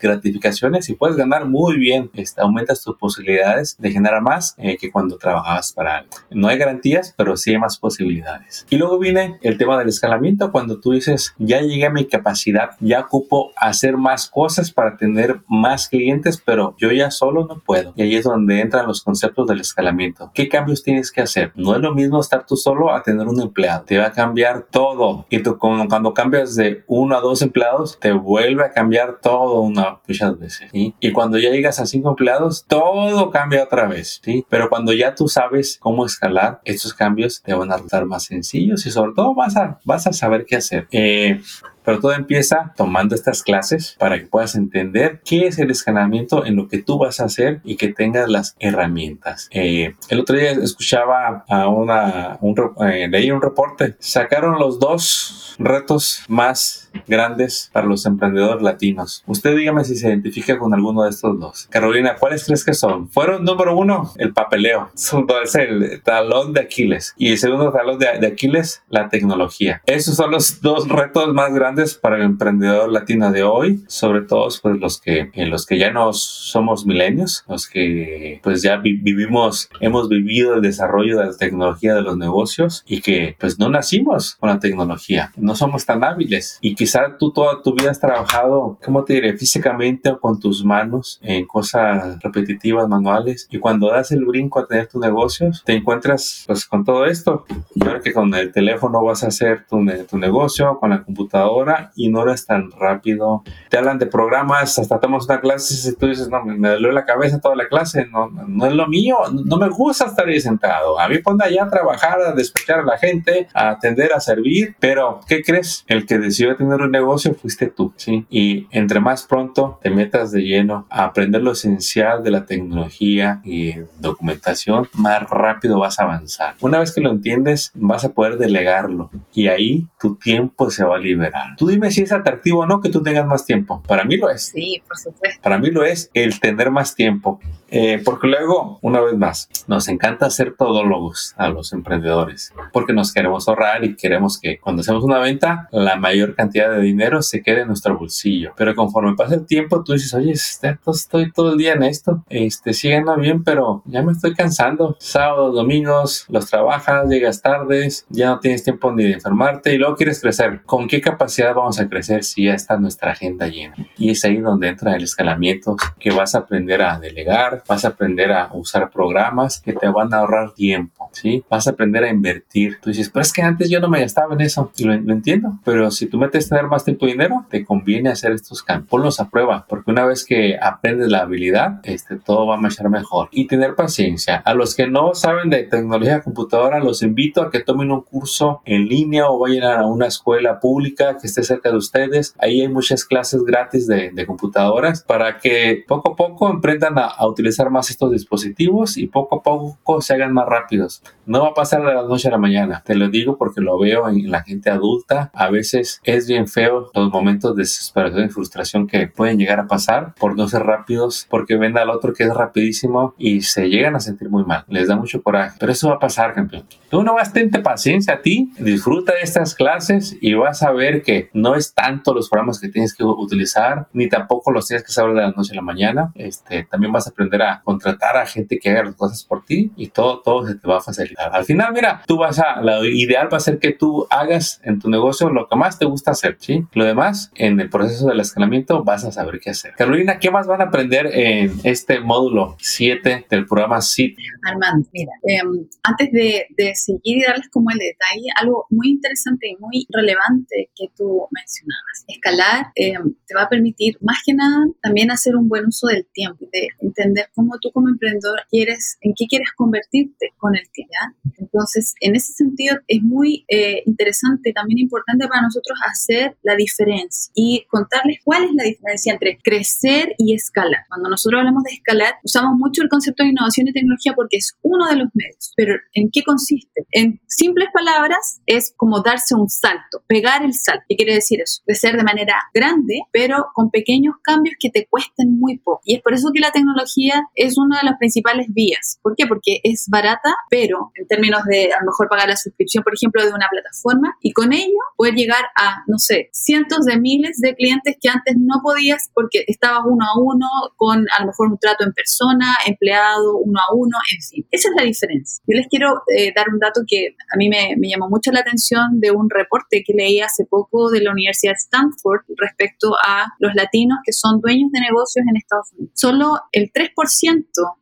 gratificaciones 0.00 0.88
y 0.88 0.94
puedes 0.94 1.16
ganar 1.16 1.46
muy 1.46 1.76
bien. 1.76 2.10
Este, 2.14 2.40
aumentas 2.40 2.82
tus 2.82 2.96
posibilidades 2.96 3.76
de 3.78 3.90
generar 3.90 4.22
más 4.22 4.54
eh, 4.58 4.76
que 4.76 4.90
cuando 4.90 5.16
trabajabas 5.16 5.72
para 5.72 5.98
alguien. 5.98 6.12
No 6.30 6.48
hay 6.48 6.58
garantías, 6.58 7.14
pero 7.16 7.36
sí 7.36 7.50
hay 7.50 7.58
más 7.58 7.78
posibilidades. 7.78 8.66
Y 8.70 8.76
luego 8.76 8.98
viene 8.98 9.38
el 9.42 9.58
tema 9.58 9.78
del 9.78 9.88
escalamiento, 9.88 10.52
cuando 10.52 10.80
tú 10.80 10.92
dices, 10.92 11.34
ya 11.38 11.60
llegué 11.60 11.86
a 11.86 11.90
mi 11.90 12.06
capacidad, 12.06 12.70
ya 12.80 13.00
ocupo 13.00 13.52
hacer 13.56 13.96
más 13.96 14.28
cosas 14.28 14.70
para 14.72 14.96
tener 14.96 15.40
más 15.48 15.88
clientes, 15.88 16.42
pero 16.44 16.74
yo 16.78 16.90
ya 16.92 17.10
solo 17.10 17.46
no 17.46 17.60
puedo. 17.60 17.92
Y 17.96 18.02
ahí 18.02 18.16
es 18.16 18.24
donde 18.24 18.60
entran 18.60 18.86
los 18.86 19.02
conceptos 19.02 19.46
del 19.46 19.60
escalamiento. 19.60 20.30
¿Qué 20.34 20.48
cambios 20.48 20.82
tienes 20.82 21.10
que 21.10 21.20
hacer? 21.20 21.52
No 21.54 21.74
es 21.74 21.80
lo 21.80 21.94
mismo 21.94 22.20
estar 22.20 22.46
tú 22.46 22.56
solo 22.56 22.93
a 22.98 23.02
tener 23.02 23.26
un 23.26 23.40
empleado. 23.40 23.84
Te 23.84 23.98
va 23.98 24.06
a 24.06 24.12
cambiar 24.12 24.66
todo. 24.70 25.26
Y 25.30 25.42
tú 25.42 25.58
cuando 25.58 26.14
cambias 26.14 26.54
de 26.56 26.84
uno 26.86 27.16
a 27.16 27.20
dos 27.20 27.42
empleados, 27.42 27.98
te 28.00 28.12
vuelve 28.12 28.64
a 28.64 28.70
cambiar 28.70 29.18
todo 29.20 29.60
una, 29.60 29.98
muchas 30.06 30.38
veces. 30.38 30.70
Y 30.72 31.12
cuando 31.12 31.38
ya 31.38 31.50
llegas 31.50 31.80
a 31.80 31.86
cinco 31.86 32.10
empleados, 32.10 32.64
todo 32.66 33.30
cambia 33.30 33.64
otra 33.64 33.86
vez. 33.86 34.20
¿sí? 34.22 34.46
Pero 34.48 34.68
cuando 34.68 34.92
ya 34.92 35.14
tú 35.14 35.28
sabes 35.28 35.78
cómo 35.80 36.06
escalar, 36.06 36.60
estos 36.64 36.94
cambios 36.94 37.42
te 37.42 37.54
van 37.54 37.70
a 37.70 37.74
resultar 37.74 38.06
más 38.06 38.24
sencillos 38.24 38.86
y 38.86 38.90
sobre 38.90 39.12
todo 39.14 39.34
vas 39.34 39.56
a, 39.56 39.78
vas 39.84 40.06
a 40.06 40.12
saber 40.12 40.44
qué 40.44 40.56
hacer. 40.56 40.88
Eh, 40.90 41.40
pero 41.84 42.00
todo 42.00 42.12
empieza 42.12 42.72
tomando 42.76 43.14
estas 43.14 43.42
clases 43.42 43.96
para 43.98 44.18
que 44.18 44.26
puedas 44.26 44.54
entender 44.54 45.20
qué 45.24 45.46
es 45.46 45.58
el 45.58 45.70
escalamiento 45.70 46.44
en 46.44 46.56
lo 46.56 46.68
que 46.68 46.82
tú 46.82 46.98
vas 46.98 47.20
a 47.20 47.26
hacer 47.26 47.60
y 47.64 47.76
que 47.76 47.92
tengas 47.92 48.28
las 48.28 48.56
herramientas. 48.58 49.48
Eh, 49.52 49.94
el 50.08 50.20
otro 50.20 50.36
día 50.36 50.52
escuchaba 50.52 51.44
a 51.48 51.68
una, 51.68 52.38
un, 52.40 52.54
eh, 52.88 53.08
leí 53.08 53.30
un 53.30 53.42
reporte, 53.42 53.96
sacaron 53.98 54.58
los 54.58 54.78
dos 54.78 55.54
retos 55.58 56.24
más 56.28 56.83
grandes 57.06 57.70
para 57.72 57.86
los 57.86 58.06
emprendedores 58.06 58.62
latinos. 58.62 59.22
Usted 59.26 59.56
dígame 59.56 59.84
si 59.84 59.96
se 59.96 60.08
identifica 60.08 60.58
con 60.58 60.74
alguno 60.74 61.04
de 61.04 61.10
estos 61.10 61.38
dos. 61.38 61.66
Carolina, 61.70 62.16
¿cuáles 62.18 62.44
crees 62.44 62.64
que 62.64 62.74
son? 62.74 63.08
Fueron 63.08 63.44
número 63.44 63.76
uno, 63.76 64.12
el 64.16 64.32
papeleo. 64.32 64.90
Es 65.44 65.54
el 65.56 66.00
talón 66.02 66.52
de 66.52 66.60
Aquiles. 66.60 67.14
Y 67.18 67.32
el 67.32 67.38
segundo 67.38 67.70
talón 67.70 67.98
de, 67.98 68.06
de 68.18 68.26
Aquiles, 68.26 68.82
la 68.88 69.08
tecnología. 69.08 69.82
Esos 69.84 70.16
son 70.16 70.30
los 70.30 70.60
dos 70.60 70.88
retos 70.88 71.34
más 71.34 71.52
grandes 71.52 71.94
para 71.94 72.16
el 72.16 72.22
emprendedor 72.22 72.90
latino 72.90 73.30
de 73.30 73.42
hoy, 73.42 73.84
sobre 73.88 74.22
todo 74.22 74.48
pues 74.62 74.78
los 74.78 75.00
que, 75.00 75.30
los 75.34 75.66
que 75.66 75.78
ya 75.78 75.90
no 75.90 76.12
somos 76.12 76.86
milenios, 76.86 77.44
los 77.48 77.68
que 77.68 78.40
pues 78.42 78.62
ya 78.62 78.76
vivimos, 78.76 79.68
hemos 79.80 80.08
vivido 80.08 80.54
el 80.54 80.62
desarrollo 80.62 81.18
de 81.18 81.26
la 81.26 81.36
tecnología 81.36 81.94
de 81.94 82.02
los 82.02 82.16
negocios 82.16 82.82
y 82.86 83.00
que 83.00 83.36
pues 83.38 83.58
no 83.58 83.68
nacimos 83.68 84.36
con 84.36 84.50
la 84.50 84.58
tecnología, 84.58 85.32
no 85.36 85.54
somos 85.54 85.86
tan 85.86 86.04
hábiles 86.04 86.58
y 86.60 86.74
quizá 86.84 87.16
tú 87.18 87.32
toda 87.32 87.62
tu 87.62 87.74
vida 87.74 87.90
has 87.90 87.98
trabajado, 87.98 88.78
¿cómo 88.84 89.04
te 89.04 89.14
diré? 89.14 89.38
Físicamente 89.38 90.10
o 90.10 90.20
con 90.20 90.38
tus 90.38 90.62
manos 90.62 91.18
en 91.22 91.46
cosas 91.46 92.18
repetitivas, 92.22 92.86
manuales 92.86 93.48
y 93.50 93.58
cuando 93.58 93.90
das 93.90 94.12
el 94.12 94.26
brinco 94.26 94.58
a 94.58 94.66
tener 94.66 94.86
tus 94.88 95.00
negocios, 95.00 95.62
te 95.64 95.72
encuentras 95.72 96.44
pues 96.46 96.66
con 96.66 96.84
todo 96.84 97.06
esto. 97.06 97.46
Yo 97.74 98.02
que 98.02 98.12
con 98.12 98.34
el 98.34 98.52
teléfono 98.52 99.02
vas 99.02 99.24
a 99.24 99.28
hacer 99.28 99.64
tu, 99.66 99.78
tu 100.06 100.18
negocio, 100.18 100.78
con 100.78 100.90
la 100.90 101.02
computadora, 101.02 101.90
y 101.96 102.10
no 102.10 102.22
eres 102.22 102.44
tan 102.44 102.70
rápido. 102.72 103.42
Te 103.70 103.78
hablan 103.78 103.98
de 103.98 104.04
programas, 104.04 104.78
hasta 104.78 105.00
tomas 105.00 105.24
una 105.24 105.40
clase 105.40 105.88
y 105.88 105.94
tú 105.94 106.06
dices, 106.06 106.28
no, 106.28 106.44
me, 106.44 106.68
duele 106.68 106.92
la 106.92 107.06
cabeza 107.06 107.40
toda 107.40 107.56
la 107.56 107.66
clase, 107.66 108.06
no, 108.06 108.28
no 108.28 108.66
es 108.66 108.74
lo 108.74 108.86
mío, 108.88 109.16
no 109.32 109.56
me 109.56 109.70
gusta 109.70 110.04
estar 110.04 110.28
ahí 110.28 110.38
sentado. 110.38 111.00
A 111.00 111.08
mí 111.08 111.16
ponte 111.18 111.46
allá 111.46 111.64
a 111.64 111.70
trabajar, 111.70 112.20
a 112.20 112.32
despechar 112.32 112.80
a 112.80 112.84
la 112.84 112.98
gente, 112.98 113.48
a 113.54 113.70
atender, 113.70 114.12
a 114.12 114.20
servir, 114.20 114.76
pero 114.78 115.20
¿qué 115.26 115.42
crees? 115.42 115.84
El 115.88 116.04
que 116.04 116.18
decidió 116.18 116.54
tener 116.56 116.73
un 116.82 116.90
negocio 116.90 117.34
fuiste 117.34 117.68
tú, 117.68 117.92
¿sí? 117.96 118.26
Y 118.30 118.66
entre 118.70 119.00
más 119.00 119.24
pronto 119.24 119.78
te 119.82 119.90
metas 119.90 120.32
de 120.32 120.42
lleno 120.42 120.86
a 120.90 121.04
aprender 121.04 121.42
lo 121.42 121.52
esencial 121.52 122.22
de 122.22 122.30
la 122.30 122.44
tecnología 122.44 123.40
y 123.44 123.74
documentación, 123.98 124.88
más 124.94 125.28
rápido 125.28 125.78
vas 125.78 125.98
a 125.98 126.04
avanzar. 126.04 126.54
Una 126.60 126.78
vez 126.78 126.92
que 126.92 127.00
lo 127.00 127.10
entiendes, 127.10 127.72
vas 127.74 128.04
a 128.04 128.12
poder 128.12 128.38
delegarlo 128.38 129.10
y 129.32 129.48
ahí 129.48 129.86
tu 130.00 130.16
tiempo 130.16 130.70
se 130.70 130.84
va 130.84 130.96
a 130.96 130.98
liberar. 130.98 131.56
Tú 131.56 131.66
dime 131.66 131.90
si 131.90 132.02
es 132.02 132.12
atractivo 132.12 132.60
o 132.60 132.66
no 132.66 132.80
que 132.80 132.88
tú 132.88 133.02
tengas 133.02 133.26
más 133.26 133.44
tiempo. 133.44 133.82
Para 133.86 134.04
mí 134.04 134.16
lo 134.16 134.30
es. 134.30 134.52
Sí, 134.54 134.82
por 134.86 134.96
supuesto. 134.96 135.40
Para 135.42 135.58
mí 135.58 135.70
lo 135.70 135.84
es 135.84 136.10
el 136.14 136.40
tener 136.40 136.70
más 136.70 136.94
tiempo. 136.94 137.40
Eh, 137.76 138.00
porque 138.04 138.28
luego, 138.28 138.78
una 138.82 139.00
vez 139.00 139.16
más, 139.16 139.48
nos 139.66 139.88
encanta 139.88 140.30
ser 140.30 140.54
todólogos 140.56 141.34
a 141.36 141.48
los 141.48 141.72
emprendedores. 141.72 142.52
Porque 142.72 142.92
nos 142.92 143.12
queremos 143.12 143.48
ahorrar 143.48 143.84
y 143.84 143.96
queremos 143.96 144.38
que 144.38 144.58
cuando 144.58 144.82
hacemos 144.82 145.02
una 145.02 145.18
venta, 145.18 145.68
la 145.72 145.96
mayor 145.96 146.36
cantidad 146.36 146.70
de 146.70 146.80
dinero 146.80 147.20
se 147.20 147.42
quede 147.42 147.62
en 147.62 147.66
nuestro 147.66 147.98
bolsillo. 147.98 148.52
Pero 148.56 148.76
conforme 148.76 149.16
pasa 149.16 149.34
el 149.34 149.44
tiempo, 149.44 149.82
tú 149.82 149.92
dices, 149.92 150.14
oye, 150.14 150.30
este, 150.30 150.78
estoy 150.86 151.32
todo 151.32 151.52
el 151.52 151.58
día 151.58 151.72
en 151.72 151.82
esto. 151.82 152.24
Este, 152.28 152.72
sigue 152.74 153.02
bien, 153.18 153.42
pero 153.42 153.82
ya 153.86 154.02
me 154.02 154.12
estoy 154.12 154.34
cansando. 154.34 154.96
Sábados, 155.00 155.54
domingos, 155.54 156.26
los 156.28 156.46
trabajas, 156.48 157.08
llegas 157.08 157.42
tardes, 157.42 158.06
ya 158.08 158.28
no 158.28 158.38
tienes 158.38 158.62
tiempo 158.62 158.92
ni 158.92 159.02
de 159.02 159.14
enfermarte 159.14 159.74
y 159.74 159.78
luego 159.78 159.96
quieres 159.96 160.20
crecer. 160.20 160.62
¿Con 160.64 160.86
qué 160.86 161.00
capacidad? 161.00 161.54
vamos 161.54 161.80
a 161.80 161.88
crecer 161.88 162.22
si 162.22 162.44
ya 162.44 162.54
está 162.54 162.76
nuestra 162.76 163.12
agenda 163.12 163.48
llena. 163.48 163.74
Y 163.96 164.10
es 164.10 164.24
ahí 164.24 164.36
donde 164.36 164.68
entra 164.68 164.94
el 164.94 165.02
escalamiento, 165.02 165.76
que 165.98 166.10
vas 166.12 166.34
a 166.34 166.38
aprender 166.38 166.82
a 166.82 166.98
delegar, 166.98 167.63
vas 167.68 167.84
a 167.84 167.88
aprender 167.88 168.32
a 168.32 168.50
usar 168.52 168.90
programas 168.90 169.60
que 169.60 169.72
te 169.72 169.88
van 169.88 170.12
a 170.12 170.18
ahorrar 170.18 170.52
tiempo, 170.54 171.08
¿sí? 171.12 171.44
Vas 171.48 171.66
a 171.66 171.70
aprender 171.70 172.04
a 172.04 172.10
invertir. 172.10 172.78
Tú 172.80 172.90
dices, 172.90 173.10
pero 173.10 173.22
es 173.22 173.32
que 173.32 173.42
antes 173.42 173.70
yo 173.70 173.80
no 173.80 173.88
me 173.88 174.00
gastaba 174.00 174.34
en 174.34 174.40
eso. 174.40 174.70
Y 174.76 174.84
lo, 174.84 174.92
entiendo, 174.92 175.58
pero 175.64 175.90
si 175.90 176.06
tú 176.06 176.18
metes 176.18 176.48
tener 176.48 176.66
más 176.66 176.84
tiempo 176.84 177.06
y 177.06 177.12
dinero, 177.12 177.46
te 177.48 177.64
conviene 177.64 178.10
hacer 178.10 178.32
estos 178.32 178.62
cambios. 178.62 178.88
Ponlos 178.88 179.20
a 179.20 179.28
prueba, 179.28 179.66
porque 179.68 179.90
una 179.90 180.04
vez 180.04 180.24
que 180.24 180.56
aprendes 180.60 181.08
la 181.08 181.20
habilidad, 181.20 181.80
este, 181.84 182.16
todo 182.16 182.46
va 182.46 182.56
a 182.56 182.60
marchar 182.60 182.88
mejor. 182.90 183.28
Y 183.30 183.46
tener 183.46 183.74
paciencia. 183.74 184.36
A 184.36 184.54
los 184.54 184.74
que 184.74 184.86
no 184.86 185.14
saben 185.14 185.50
de 185.50 185.64
tecnología 185.64 186.22
computadora, 186.22 186.80
los 186.80 187.02
invito 187.02 187.42
a 187.42 187.50
que 187.50 187.60
tomen 187.60 187.90
un 187.90 188.02
curso 188.02 188.60
en 188.64 188.86
línea 188.86 189.28
o 189.28 189.38
vayan 189.38 189.64
a 189.64 189.86
una 189.86 190.06
escuela 190.06 190.60
pública 190.60 191.16
que 191.18 191.26
esté 191.26 191.42
cerca 191.42 191.70
de 191.70 191.76
ustedes. 191.76 192.34
Ahí 192.38 192.60
hay 192.60 192.68
muchas 192.68 193.04
clases 193.04 193.42
gratis 193.44 193.86
de, 193.86 194.24
computadoras 194.26 195.02
para 195.02 195.38
que 195.38 195.84
poco 195.86 196.12
a 196.12 196.16
poco 196.16 196.48
emprendan 196.48 196.94
a, 196.98 197.26
utilizar 197.26 197.53
utilizar 197.54 197.70
más 197.70 197.90
estos 197.90 198.10
dispositivos 198.10 198.96
y 198.96 199.06
poco 199.06 199.36
a 199.36 199.42
poco 199.42 200.00
se 200.00 200.14
hagan 200.14 200.32
más 200.32 200.46
rápidos. 200.46 201.02
No 201.26 201.42
va 201.42 201.48
a 201.48 201.54
pasar 201.54 201.84
de 201.84 201.94
la 201.94 202.02
noche 202.02 202.28
a 202.28 202.32
la 202.32 202.38
mañana, 202.38 202.82
te 202.84 202.94
lo 202.94 203.08
digo 203.08 203.38
porque 203.38 203.60
lo 203.60 203.78
veo 203.78 204.08
en 204.08 204.30
la 204.30 204.42
gente 204.42 204.70
adulta. 204.70 205.30
A 205.34 205.50
veces 205.50 206.00
es 206.02 206.26
bien 206.26 206.48
feo 206.48 206.90
los 206.94 207.10
momentos 207.10 207.54
de 207.54 207.62
desesperación 207.62 208.26
y 208.26 208.28
frustración 208.28 208.86
que 208.86 209.06
pueden 209.06 209.38
llegar 209.38 209.60
a 209.60 209.66
pasar 209.66 210.14
por 210.18 210.36
no 210.36 210.48
ser 210.48 210.62
rápidos, 210.62 211.26
porque 211.30 211.56
ven 211.56 211.78
al 211.78 211.90
otro 211.90 212.12
que 212.12 212.24
es 212.24 212.34
rapidísimo 212.34 213.14
y 213.18 213.42
se 213.42 213.68
llegan 213.68 213.94
a 213.94 214.00
sentir 214.00 214.28
muy 214.28 214.44
mal. 214.44 214.64
Les 214.68 214.88
da 214.88 214.96
mucho 214.96 215.22
coraje, 215.22 215.56
pero 215.60 215.72
eso 215.72 215.88
va 215.88 215.96
a 215.96 215.98
pasar, 215.98 216.34
campeón. 216.34 216.64
Tú 216.90 217.02
no 217.02 217.14
vas, 217.14 217.32
tente 217.32 217.60
paciencia 217.60 218.14
a 218.14 218.22
ti, 218.22 218.52
disfruta 218.58 219.14
de 219.14 219.20
estas 219.22 219.54
clases 219.54 220.16
y 220.20 220.34
vas 220.34 220.62
a 220.62 220.72
ver 220.72 221.02
que 221.02 221.30
no 221.32 221.54
es 221.54 221.74
tanto 221.74 222.14
los 222.14 222.28
programas 222.28 222.60
que 222.60 222.68
tienes 222.68 222.94
que 222.94 223.04
utilizar, 223.04 223.88
ni 223.92 224.08
tampoco 224.08 224.50
los 224.50 224.66
tienes 224.66 224.84
que 224.84 224.92
saber 224.92 225.14
de 225.14 225.22
la 225.22 225.30
noche 225.30 225.52
a 225.52 225.56
la 225.56 225.62
mañana. 225.62 226.12
Este, 226.14 226.64
también 226.64 226.92
vas 226.92 227.06
a 227.06 227.10
aprender 227.10 227.33
a 227.42 227.62
contratar 227.62 228.16
a 228.16 228.26
gente 228.26 228.58
que 228.58 228.70
haga 228.70 228.84
las 228.84 228.96
cosas 228.96 229.24
por 229.24 229.44
ti 229.44 229.72
y 229.76 229.88
todo, 229.88 230.20
todo 230.20 230.46
se 230.46 230.54
te 230.54 230.68
va 230.68 230.78
a 230.78 230.80
facilitar. 230.80 231.30
Al 231.34 231.44
final, 231.44 231.72
mira, 231.72 232.02
tú 232.06 232.18
vas 232.18 232.38
a, 232.38 232.60
lo 232.60 232.84
ideal 232.84 233.32
va 233.32 233.38
a 233.38 233.40
ser 233.40 233.58
que 233.58 233.72
tú 233.72 234.06
hagas 234.10 234.60
en 234.64 234.78
tu 234.78 234.90
negocio 234.90 235.30
lo 235.30 235.48
que 235.48 235.56
más 235.56 235.78
te 235.78 235.86
gusta 235.86 236.12
hacer, 236.12 236.36
¿sí? 236.40 236.64
Lo 236.72 236.84
demás, 236.84 237.30
en 237.34 237.60
el 237.60 237.70
proceso 237.70 238.08
del 238.08 238.20
escalamiento, 238.20 238.84
vas 238.84 239.04
a 239.04 239.12
saber 239.12 239.40
qué 239.40 239.50
hacer. 239.50 239.74
Carolina, 239.76 240.18
¿qué 240.18 240.30
más 240.30 240.46
van 240.46 240.60
a 240.60 240.64
aprender 240.64 241.10
en 241.12 241.52
este 241.64 242.00
módulo 242.00 242.56
7 242.58 243.26
del 243.30 243.46
programa 243.46 243.80
SIT? 243.80 244.18
Armando, 244.46 244.88
mira, 244.92 245.12
em, 245.22 245.66
antes 245.82 246.12
de, 246.12 246.46
de 246.56 246.74
seguir 246.74 247.18
y 247.18 247.22
darles 247.22 247.48
como 247.50 247.70
el 247.70 247.78
detalle, 247.78 248.26
algo 248.40 248.66
muy 248.70 248.90
interesante 248.90 249.48
y 249.48 249.56
muy 249.56 249.86
relevante 249.90 250.70
que 250.74 250.86
tú 250.96 251.28
mencionabas. 251.30 252.04
Escalar 252.08 252.66
em, 252.74 253.14
te 253.26 253.34
va 253.34 253.42
a 253.42 253.48
permitir, 253.48 253.96
más 254.00 254.18
que 254.24 254.34
nada, 254.34 254.66
también 254.82 255.10
hacer 255.10 255.36
un 255.36 255.48
buen 255.48 255.66
uso 255.66 255.86
del 255.86 256.06
tiempo, 256.12 256.46
de 256.52 256.68
entender 256.80 257.23
cómo 257.34 257.58
tú 257.60 257.70
como 257.72 257.88
emprendedor 257.88 258.40
quieres, 258.50 258.98
en 259.00 259.12
qué 259.16 259.26
quieres 259.26 259.48
convertirte 259.56 260.30
con 260.36 260.56
el 260.56 260.68
tiempo. 260.70 260.94
Entonces, 261.38 261.94
en 262.00 262.16
ese 262.16 262.32
sentido, 262.32 262.76
es 262.88 263.02
muy 263.02 263.44
eh, 263.48 263.82
interesante, 263.86 264.52
también 264.52 264.78
importante 264.78 265.26
para 265.28 265.42
nosotros 265.42 265.78
hacer 265.86 266.36
la 266.42 266.56
diferencia 266.56 267.32
y 267.34 267.64
contarles 267.70 268.18
cuál 268.24 268.44
es 268.44 268.50
la 268.54 268.64
diferencia 268.64 269.12
entre 269.12 269.38
crecer 269.42 270.14
y 270.18 270.34
escalar. 270.34 270.84
Cuando 270.88 271.08
nosotros 271.08 271.38
hablamos 271.38 271.62
de 271.64 271.74
escalar, 271.74 272.14
usamos 272.22 272.56
mucho 272.56 272.82
el 272.82 272.88
concepto 272.88 273.22
de 273.22 273.30
innovación 273.30 273.68
y 273.68 273.72
tecnología 273.72 274.14
porque 274.14 274.36
es 274.38 274.56
uno 274.62 274.86
de 274.88 274.96
los 274.96 275.08
medios, 275.14 275.52
pero 275.56 275.74
¿en 275.92 276.10
qué 276.10 276.22
consiste? 276.22 276.86
En 276.90 277.20
simples 277.26 277.68
palabras, 277.72 278.40
es 278.46 278.74
como 278.76 279.00
darse 279.00 279.34
un 279.34 279.48
salto, 279.48 280.02
pegar 280.06 280.44
el 280.44 280.54
salto. 280.54 280.84
¿Qué 280.88 280.96
quiere 280.96 281.14
decir 281.14 281.40
eso? 281.40 281.62
Crecer 281.64 281.96
de 281.96 282.04
manera 282.04 282.34
grande, 282.52 283.00
pero 283.12 283.46
con 283.54 283.70
pequeños 283.70 284.16
cambios 284.22 284.56
que 284.58 284.70
te 284.70 284.86
cuesten 284.86 285.38
muy 285.38 285.58
poco. 285.58 285.80
Y 285.84 285.96
es 285.96 286.02
por 286.02 286.14
eso 286.14 286.30
que 286.32 286.40
la 286.40 286.52
tecnología 286.52 287.13
es 287.34 287.58
una 287.58 287.78
de 287.78 287.86
las 287.86 287.98
principales 287.98 288.46
vías. 288.50 288.98
¿Por 289.02 289.14
qué? 289.16 289.26
Porque 289.26 289.60
es 289.62 289.86
barata, 289.88 290.34
pero 290.50 290.92
en 290.94 291.06
términos 291.06 291.42
de 291.44 291.72
a 291.72 291.80
lo 291.80 291.86
mejor 291.86 292.08
pagar 292.08 292.28
la 292.28 292.36
suscripción, 292.36 292.84
por 292.84 292.94
ejemplo, 292.94 293.24
de 293.24 293.32
una 293.32 293.48
plataforma 293.50 294.16
y 294.20 294.32
con 294.32 294.52
ello 294.52 294.78
poder 294.96 295.14
llegar 295.14 295.44
a, 295.56 295.82
no 295.86 295.98
sé, 295.98 296.30
cientos 296.32 296.84
de 296.86 296.98
miles 296.98 297.38
de 297.40 297.54
clientes 297.54 297.96
que 298.00 298.08
antes 298.08 298.36
no 298.38 298.60
podías 298.62 299.10
porque 299.14 299.44
estabas 299.46 299.82
uno 299.84 300.04
a 300.04 300.18
uno 300.18 300.46
con 300.76 301.06
a 301.16 301.20
lo 301.20 301.26
mejor 301.26 301.48
un 301.48 301.58
trato 301.58 301.84
en 301.84 301.92
persona, 301.92 302.54
empleado, 302.66 303.38
uno 303.38 303.60
a 303.60 303.74
uno, 303.74 303.96
en 304.14 304.22
fin. 304.22 304.46
Esa 304.50 304.68
es 304.68 304.74
la 304.76 304.84
diferencia. 304.84 305.42
Yo 305.46 305.56
les 305.56 305.68
quiero 305.68 306.02
eh, 306.16 306.32
dar 306.34 306.46
un 306.52 306.58
dato 306.58 306.82
que 306.86 307.16
a 307.32 307.36
mí 307.36 307.48
me, 307.48 307.74
me 307.78 307.88
llamó 307.88 308.08
mucho 308.08 308.32
la 308.32 308.40
atención 308.40 309.00
de 309.00 309.10
un 309.10 309.28
reporte 309.30 309.82
que 309.86 309.92
leí 309.94 310.20
hace 310.20 310.44
poco 310.46 310.90
de 310.90 311.00
la 311.00 311.12
Universidad 311.12 311.52
de 311.52 311.56
Stanford 311.56 312.22
respecto 312.36 312.94
a 313.06 313.26
los 313.38 313.54
latinos 313.54 313.98
que 314.04 314.12
son 314.12 314.40
dueños 314.40 314.70
de 314.72 314.80
negocios 314.80 315.24
en 315.28 315.36
Estados 315.36 315.72
Unidos. 315.72 315.92
Solo 315.94 316.40
el 316.52 316.72
3% 316.72 316.94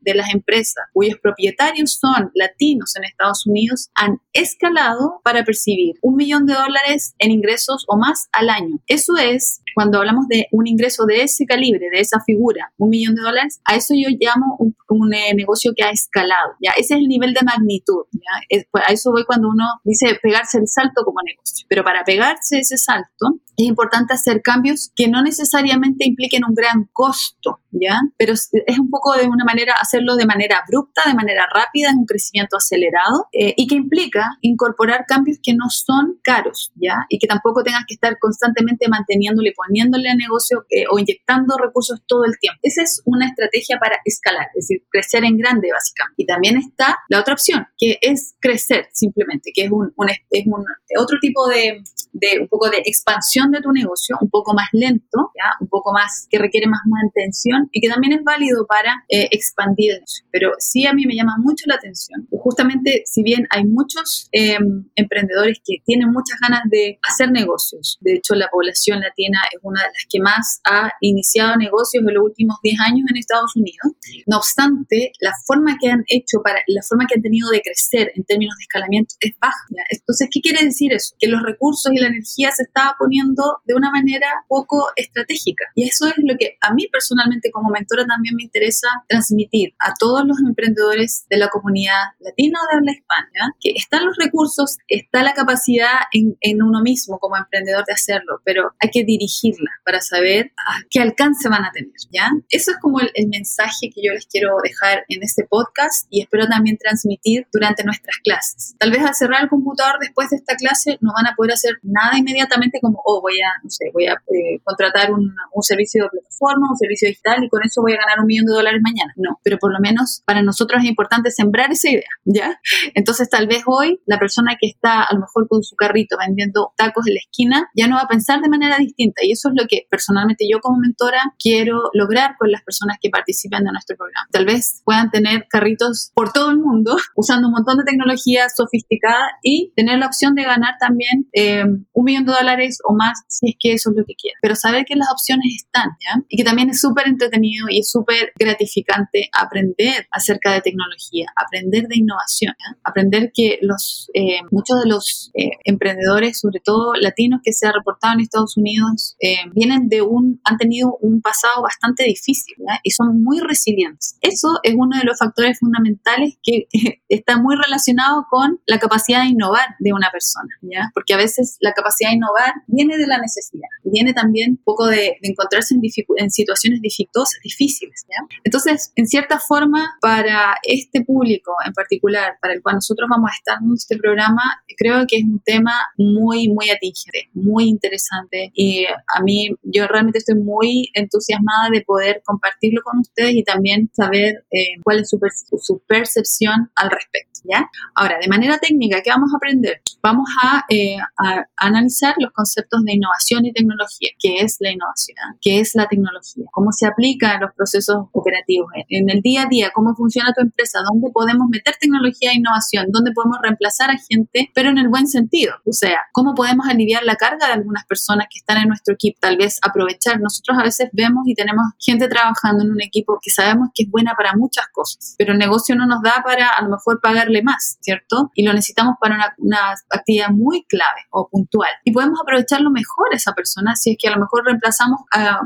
de 0.00 0.14
las 0.14 0.32
empresas 0.34 0.84
cuyos 0.92 1.18
propietarios 1.22 1.98
son 2.00 2.30
latinos 2.34 2.94
en 2.96 3.04
Estados 3.04 3.46
Unidos 3.46 3.90
han 3.94 4.20
escalado 4.32 5.20
para 5.24 5.44
percibir 5.44 5.94
un 6.02 6.16
millón 6.16 6.46
de 6.46 6.54
dólares 6.54 7.14
en 7.18 7.30
ingresos 7.30 7.84
o 7.88 7.96
más 7.96 8.28
al 8.32 8.50
año. 8.50 8.78
Eso 8.86 9.16
es, 9.16 9.61
cuando 9.74 9.98
hablamos 9.98 10.28
de 10.28 10.46
un 10.52 10.66
ingreso 10.66 11.04
de 11.06 11.22
ese 11.22 11.46
calibre, 11.46 11.88
de 11.90 12.00
esa 12.00 12.20
figura, 12.20 12.72
un 12.78 12.90
millón 12.90 13.14
de 13.14 13.22
dólares, 13.22 13.60
a 13.64 13.76
eso 13.76 13.94
yo 13.94 14.08
llamo 14.18 14.56
un, 14.58 14.76
un 14.88 15.12
eh, 15.14 15.34
negocio 15.34 15.72
que 15.76 15.84
ha 15.84 15.90
escalado. 15.90 16.54
¿ya? 16.60 16.72
Ese 16.72 16.94
es 16.94 17.00
el 17.00 17.08
nivel 17.08 17.34
de 17.34 17.40
magnitud. 17.44 18.04
¿ya? 18.12 18.64
Pues, 18.70 18.84
a 18.86 18.92
eso 18.92 19.10
voy 19.10 19.24
cuando 19.24 19.48
uno 19.48 19.64
dice 19.84 20.18
pegarse 20.22 20.58
el 20.58 20.68
salto 20.68 21.04
como 21.04 21.18
negocio. 21.24 21.66
Pero 21.68 21.84
para 21.84 22.04
pegarse 22.04 22.58
ese 22.58 22.76
salto, 22.76 23.40
es 23.56 23.66
importante 23.66 24.14
hacer 24.14 24.40
cambios 24.42 24.90
que 24.94 25.08
no 25.08 25.22
necesariamente 25.22 26.06
impliquen 26.06 26.44
un 26.48 26.54
gran 26.54 26.88
costo, 26.92 27.60
¿ya? 27.70 28.00
Pero 28.16 28.32
es 28.32 28.78
un 28.78 28.90
poco 28.90 29.14
de 29.14 29.26
una 29.26 29.44
manera, 29.44 29.74
hacerlo 29.80 30.16
de 30.16 30.26
manera 30.26 30.62
abrupta, 30.64 31.02
de 31.06 31.14
manera 31.14 31.46
rápida, 31.52 31.90
es 31.90 31.94
un 31.94 32.06
crecimiento 32.06 32.56
acelerado 32.56 33.28
eh, 33.32 33.54
y 33.56 33.66
que 33.66 33.74
implica 33.74 34.38
incorporar 34.40 35.04
cambios 35.06 35.38
que 35.42 35.54
no 35.54 35.68
son 35.68 36.18
caros, 36.22 36.72
¿ya? 36.76 37.04
Y 37.08 37.18
que 37.18 37.26
tampoco 37.26 37.62
tengas 37.62 37.84
que 37.86 37.94
estar 37.94 38.18
constantemente 38.18 38.88
manteniéndole 38.88 39.52
poniéndole 39.66 40.08
a 40.08 40.14
negocio 40.14 40.64
eh, 40.70 40.84
o 40.90 40.98
inyectando 40.98 41.56
recursos 41.56 42.00
todo 42.06 42.24
el 42.24 42.38
tiempo. 42.38 42.58
Esa 42.62 42.82
es 42.82 43.02
una 43.04 43.26
estrategia 43.26 43.78
para 43.78 43.96
escalar, 44.04 44.46
es 44.54 44.68
decir, 44.68 44.84
crecer 44.90 45.24
en 45.24 45.36
grande 45.36 45.68
básicamente. 45.72 46.22
Y 46.22 46.26
también 46.26 46.56
está 46.56 46.98
la 47.08 47.20
otra 47.20 47.34
opción, 47.34 47.66
que 47.78 47.98
es 48.00 48.34
crecer 48.40 48.88
simplemente, 48.92 49.50
que 49.54 49.64
es 49.64 49.70
un, 49.70 49.92
es 50.30 50.46
un 50.46 50.64
otro 50.98 51.18
tipo 51.20 51.46
de, 51.48 51.82
de 52.12 52.40
un 52.40 52.48
poco 52.48 52.68
de 52.70 52.78
expansión 52.78 53.50
de 53.50 53.60
tu 53.60 53.72
negocio, 53.72 54.16
un 54.20 54.30
poco 54.30 54.54
más 54.54 54.68
lento, 54.72 55.32
¿ya? 55.36 55.56
un 55.60 55.68
poco 55.68 55.92
más 55.92 56.26
que 56.30 56.38
requiere 56.38 56.66
más 56.66 56.80
mantención 56.86 57.68
y 57.72 57.80
que 57.80 57.88
también 57.88 58.12
es 58.12 58.24
válido 58.24 58.66
para 58.66 59.04
eh, 59.08 59.28
expandir 59.30 59.92
el 59.92 59.96
negocio. 59.98 60.26
Pero 60.30 60.52
sí 60.58 60.86
a 60.86 60.92
mí 60.92 61.06
me 61.06 61.14
llama 61.14 61.36
mucho 61.38 61.64
la 61.66 61.76
atención. 61.76 62.28
Justamente, 62.30 63.02
si 63.06 63.22
bien 63.22 63.46
hay 63.50 63.64
muchos 63.64 64.28
em, 64.32 64.88
emprendedores 64.96 65.58
que 65.64 65.76
tienen 65.84 66.10
muchas 66.10 66.38
ganas 66.40 66.62
de 66.70 66.98
hacer 67.08 67.30
negocios, 67.30 67.98
de 68.00 68.14
hecho 68.14 68.34
la 68.34 68.48
población 68.48 69.00
latina 69.00 69.40
es 69.52 69.60
una 69.62 69.80
de 69.80 69.88
las 69.88 70.06
que 70.08 70.20
más 70.20 70.60
ha 70.64 70.92
iniciado 71.00 71.56
negocios 71.56 72.04
en 72.06 72.14
los 72.14 72.24
últimos 72.24 72.56
10 72.62 72.80
años 72.80 73.06
en 73.10 73.16
Estados 73.16 73.56
Unidos, 73.56 73.96
no 74.26 74.38
obstante, 74.38 75.12
la 75.20 75.32
forma 75.46 75.76
que 75.80 75.90
han 75.90 76.04
hecho 76.08 76.42
para, 76.42 76.60
la 76.66 76.82
forma 76.82 77.06
que 77.06 77.14
han 77.16 77.22
tenido 77.22 77.48
de 77.50 77.60
crecer 77.60 78.12
en 78.14 78.24
términos 78.24 78.54
de 78.58 78.62
escalamiento 78.62 79.14
es 79.20 79.32
baja. 79.40 79.66
Entonces, 79.90 80.28
¿qué 80.30 80.40
quiere 80.40 80.64
decir 80.64 80.92
eso? 80.92 81.14
Que 81.18 81.28
los 81.28 81.42
recursos 81.42 81.92
y 81.92 82.01
la 82.02 82.08
energía 82.08 82.50
se 82.52 82.64
estaba 82.64 82.94
poniendo 82.98 83.60
de 83.64 83.74
una 83.74 83.90
manera 83.90 84.26
poco 84.48 84.88
estratégica. 84.96 85.64
Y 85.74 85.88
eso 85.88 86.06
es 86.06 86.14
lo 86.18 86.34
que 86.38 86.56
a 86.60 86.72
mí 86.74 86.86
personalmente 86.90 87.50
como 87.50 87.70
mentora 87.70 88.04
también 88.06 88.34
me 88.36 88.44
interesa 88.44 88.88
transmitir 89.08 89.74
a 89.78 89.94
todos 89.98 90.24
los 90.26 90.38
emprendedores 90.40 91.26
de 91.30 91.36
la 91.38 91.48
comunidad 91.48 92.12
latina 92.20 92.58
o 92.62 92.66
de 92.70 92.78
habla 92.78 92.92
hispana, 92.92 93.54
que 93.60 93.72
están 93.74 94.04
los 94.04 94.16
recursos, 94.16 94.78
está 94.88 95.22
la 95.22 95.34
capacidad 95.34 96.06
en, 96.12 96.36
en 96.40 96.62
uno 96.62 96.82
mismo 96.82 97.18
como 97.18 97.36
emprendedor 97.36 97.84
de 97.86 97.94
hacerlo, 97.94 98.40
pero 98.44 98.72
hay 98.78 98.90
que 98.90 99.04
dirigirla 99.04 99.70
para 99.84 100.00
saber 100.00 100.52
a 100.56 100.82
qué 100.90 101.00
alcance 101.00 101.48
van 101.48 101.64
a 101.64 101.72
tener, 101.72 101.92
¿ya? 102.10 102.30
Eso 102.50 102.72
es 102.72 102.76
como 102.78 103.00
el, 103.00 103.10
el 103.14 103.28
mensaje 103.28 103.90
que 103.94 104.02
yo 104.02 104.12
les 104.12 104.26
quiero 104.26 104.56
dejar 104.62 105.04
en 105.08 105.22
este 105.22 105.44
podcast 105.48 106.06
y 106.10 106.22
espero 106.22 106.46
también 106.46 106.76
transmitir 106.78 107.46
durante 107.52 107.84
nuestras 107.84 108.16
clases. 108.24 108.74
Tal 108.78 108.90
vez 108.90 109.04
al 109.04 109.14
cerrar 109.14 109.42
el 109.42 109.48
computador 109.48 109.98
después 110.00 110.30
de 110.30 110.36
esta 110.36 110.56
clase 110.56 110.98
no 111.00 111.12
van 111.14 111.26
a 111.26 111.34
poder 111.36 111.52
hacer 111.52 111.78
nada 111.92 112.18
inmediatamente 112.18 112.78
como, 112.80 113.00
oh, 113.04 113.20
voy 113.20 113.40
a, 113.40 113.50
no 113.62 113.70
sé, 113.70 113.90
voy 113.92 114.06
a 114.06 114.12
eh, 114.12 114.60
contratar 114.64 115.12
un, 115.12 115.34
un, 115.52 115.62
servicio 115.62 116.04
de 116.04 116.10
plataforma, 116.10 116.68
un 116.70 116.76
servicio 116.76 117.08
digital 117.08 117.44
y 117.44 117.48
con 117.48 117.62
eso 117.64 117.82
voy 117.82 117.92
a 117.92 117.96
ganar 117.96 118.20
un 118.20 118.26
millón 118.26 118.46
de 118.46 118.54
dólares 118.54 118.80
mañana. 118.82 119.12
No, 119.16 119.38
pero 119.44 119.58
por 119.58 119.72
lo 119.72 119.78
menos 119.80 120.22
para 120.26 120.42
nosotros 120.42 120.82
es 120.82 120.88
importante 120.88 121.30
sembrar 121.30 121.70
esa 121.70 121.90
idea, 121.90 122.10
¿ya? 122.24 122.60
Entonces 122.94 123.28
tal 123.28 123.46
vez 123.46 123.62
hoy 123.66 124.00
la 124.06 124.18
persona 124.18 124.56
que 124.60 124.66
está 124.66 125.02
a 125.02 125.14
lo 125.14 125.20
mejor 125.20 125.46
con 125.48 125.62
su 125.62 125.76
carrito 125.76 126.16
vendiendo 126.18 126.72
tacos 126.76 127.06
en 127.06 127.14
la 127.14 127.20
esquina 127.20 127.70
ya 127.76 127.86
no 127.86 127.96
va 127.96 128.02
a 128.02 128.08
pensar 128.08 128.40
de 128.40 128.48
manera 128.48 128.78
distinta 128.78 129.24
y 129.24 129.32
eso 129.32 129.48
es 129.48 129.54
lo 129.60 129.66
que 129.68 129.86
personalmente 129.90 130.46
yo 130.50 130.60
como 130.60 130.78
mentora 130.78 131.34
quiero 131.38 131.90
lograr 131.92 132.36
con 132.38 132.50
las 132.50 132.62
personas 132.62 132.96
que 133.00 133.10
participan 133.10 133.64
de 133.64 133.72
nuestro 133.72 133.96
programa. 133.96 134.26
Tal 134.30 134.44
vez 134.44 134.82
puedan 134.84 135.10
tener 135.10 135.46
carritos 135.48 136.10
por 136.14 136.32
todo 136.32 136.50
el 136.50 136.58
mundo 136.58 136.96
usando 137.16 137.48
un 137.48 137.54
montón 137.54 137.78
de 137.78 137.84
tecnología 137.84 138.48
sofisticada 138.48 139.38
y 139.42 139.72
tener 139.76 139.98
la 139.98 140.06
opción 140.06 140.34
de 140.34 140.44
ganar 140.44 140.74
también 140.80 141.28
eh, 141.32 141.64
un 141.92 142.04
millón 142.04 142.24
de 142.24 142.32
dólares 142.32 142.78
o 142.84 142.94
más 142.94 143.22
si 143.28 143.50
es 143.50 143.56
que 143.58 143.72
eso 143.72 143.90
es 143.90 143.96
lo 143.96 144.04
que 144.04 144.14
quieren. 144.14 144.38
Pero 144.40 144.54
saber 144.54 144.84
que 144.84 144.96
las 144.96 145.08
opciones 145.10 145.46
están, 145.56 145.90
¿ya? 146.00 146.22
Y 146.28 146.36
que 146.36 146.44
también 146.44 146.70
es 146.70 146.80
súper 146.80 147.08
entretenido 147.08 147.66
y 147.68 147.80
es 147.80 147.90
súper 147.90 148.32
gratificante 148.38 149.28
aprender 149.32 150.06
acerca 150.10 150.52
de 150.52 150.60
tecnología, 150.60 151.26
aprender 151.36 151.88
de 151.88 151.98
innovación, 151.98 152.54
¿ya? 152.58 152.78
aprender 152.84 153.32
que 153.34 153.58
los, 153.62 154.10
eh, 154.14 154.40
muchos 154.50 154.80
de 154.82 154.88
los 154.88 155.30
eh, 155.34 155.50
emprendedores, 155.64 156.40
sobre 156.40 156.60
todo 156.60 156.94
latinos 156.94 157.40
que 157.42 157.52
se 157.52 157.66
han 157.66 157.74
reportado 157.74 158.14
en 158.14 158.20
Estados 158.20 158.56
Unidos, 158.56 159.16
eh, 159.20 159.36
vienen 159.54 159.88
de 159.88 160.02
un, 160.02 160.40
han 160.44 160.56
tenido 160.56 160.96
un 161.00 161.20
pasado 161.20 161.62
bastante 161.62 162.04
difícil 162.04 162.54
¿ya? 162.58 162.80
y 162.82 162.90
son 162.90 163.22
muy 163.22 163.40
resilientes. 163.40 164.16
Eso 164.20 164.48
es 164.62 164.74
uno 164.76 164.98
de 164.98 165.04
los 165.04 165.18
factores 165.18 165.58
fundamentales 165.58 166.38
que 166.42 166.66
está 167.08 167.38
muy 167.38 167.56
relacionado 167.56 168.26
con 168.30 168.60
la 168.66 168.78
capacidad 168.78 169.22
de 169.22 169.28
innovar 169.28 169.76
de 169.78 169.92
una 169.92 170.10
persona, 170.10 170.48
¿ya? 170.62 170.90
Porque 170.94 171.14
a 171.14 171.16
veces 171.16 171.56
la 171.60 171.71
la 171.72 171.74
capacidad 171.74 172.10
de 172.10 172.16
innovar 172.16 172.52
viene 172.66 172.96
de 172.96 173.06
la 173.06 173.18
necesidad, 173.18 173.68
viene 173.84 174.12
también 174.12 174.52
un 174.52 174.64
poco 174.64 174.86
de, 174.86 175.16
encontrarse 175.22 175.74
en, 175.74 175.80
en, 176.18 176.30
situaciones 176.30 176.80
dificultosas, 176.80 177.40
difíciles. 177.42 178.04
Entonces, 178.44 178.92
en 178.96 179.06
cierta 179.06 179.38
forma, 179.38 179.96
para 180.00 180.56
este 180.62 181.04
público 181.04 181.52
en 181.64 181.72
particular, 181.72 182.36
para 182.40 182.54
el 182.54 182.62
cual 182.62 182.76
nosotros 182.76 183.08
vamos 183.10 183.30
a 183.30 183.36
estar 183.36 183.58
en 183.62 183.72
este 183.74 183.96
programa, 183.96 184.42
creo 184.76 185.04
que 185.06 185.16
es 185.16 185.24
un 185.24 185.40
tema 185.40 185.72
muy, 185.96 186.48
muy 186.48 186.70
atingente, 186.70 187.30
muy 187.34 187.64
interesante 187.68 188.50
y 188.54 188.84
a 188.84 189.22
mí 189.22 189.48
yo 189.62 189.86
realmente 189.86 190.18
estoy 190.18 190.36
muy 190.36 190.90
entusiasmada 190.94 191.70
de 191.72 191.82
poder 191.82 192.22
compartirlo 192.24 192.80
con 192.82 193.00
ustedes 193.00 193.34
y 193.34 193.44
también 193.44 193.90
saber 193.92 194.44
eh, 194.50 194.80
cuál 194.82 195.00
es 195.00 195.10
su, 195.10 195.18
su 195.58 195.82
percepción 195.86 196.70
al 196.74 196.90
respecto. 196.90 197.31
¿Ya? 197.44 197.68
Ahora, 197.94 198.18
de 198.20 198.28
manera 198.28 198.58
técnica, 198.58 199.02
¿qué 199.02 199.10
vamos 199.10 199.32
a 199.32 199.36
aprender? 199.36 199.80
Vamos 200.02 200.28
eh, 200.68 200.96
a, 200.98 201.46
analizar 201.56 202.14
los 202.18 202.32
conceptos 202.32 202.82
de 202.84 202.94
innovación 202.94 203.46
y 203.46 203.52
tecnología. 203.52 204.10
¿Qué 204.18 204.40
es 204.40 204.56
la 204.60 204.70
innovación? 204.70 205.16
¿Qué 205.40 205.60
es 205.60 205.74
la 205.74 205.86
tecnología? 205.86 206.44
¿Cómo 206.50 206.72
se 206.72 206.86
aplica 206.86 207.32
a 207.32 207.40
los 207.40 207.52
procesos 207.54 208.06
operativos? 208.12 208.68
En 208.88 209.10
el 209.10 209.20
día 209.20 209.42
a 209.42 209.46
día, 209.46 209.70
¿cómo 209.74 209.94
funciona 209.94 210.32
tu 210.32 210.42
empresa? 210.42 210.80
¿Dónde 210.90 211.10
podemos 211.12 211.48
meter 211.48 211.74
tecnología 211.80 212.32
e 212.32 212.36
innovación? 212.36 212.86
¿Dónde 212.90 213.12
podemos 213.12 213.38
reemplazar 213.42 213.90
a 213.90 213.96
gente, 213.98 214.50
pero 214.54 214.70
en 214.70 214.78
el 214.78 214.88
buen 214.88 215.06
sentido? 215.06 215.54
O 215.66 215.72
sea, 215.72 215.98
¿cómo 216.12 216.34
podemos 216.34 216.66
aliviar 216.68 217.04
la 217.04 217.16
carga 217.16 217.46
de 217.46 217.52
algunas 217.52 217.84
personas 217.86 218.26
que 218.30 218.38
están 218.38 218.58
en 218.58 218.68
nuestro 218.68 218.94
equipo? 218.94 219.18
Tal 219.20 219.36
vez 219.36 219.58
aprovechar. 219.62 220.20
Nosotros 220.20 220.58
a 220.58 220.62
veces 220.62 220.88
vemos 220.92 221.24
y 221.26 221.34
tenemos 221.34 221.64
gente 221.78 222.08
trabajando 222.08 222.64
en 222.64 222.70
un 222.70 222.82
equipo 222.82 223.18
que 223.22 223.30
sabemos 223.30 223.68
que 223.74 223.84
es 223.84 223.90
buena 223.90 224.14
para 224.16 224.34
muchas 224.34 224.66
cosas, 224.72 225.14
pero 225.18 225.32
el 225.32 225.38
negocio 225.38 225.74
no 225.76 225.86
nos 225.86 226.02
da 226.02 226.22
para 226.24 226.48
a 226.48 226.62
lo 226.62 226.70
mejor 226.70 227.00
más, 227.40 227.78
¿cierto? 227.80 228.30
Y 228.34 228.44
lo 228.44 228.52
necesitamos 228.52 228.96
para 229.00 229.14
una, 229.14 229.34
una 229.38 229.74
actividad 229.90 230.28
muy 230.30 230.64
clave 230.64 231.06
o 231.10 231.28
puntual. 231.30 231.70
Y 231.84 231.92
podemos 231.92 232.18
aprovecharlo 232.20 232.70
mejor 232.70 233.06
esa 233.12 233.32
persona 233.32 233.76
si 233.76 233.92
es 233.92 233.96
que 233.98 234.08
a 234.08 234.10
lo 234.10 234.18
mejor 234.18 234.44
reemplazamos 234.44 235.00
a 235.12 235.40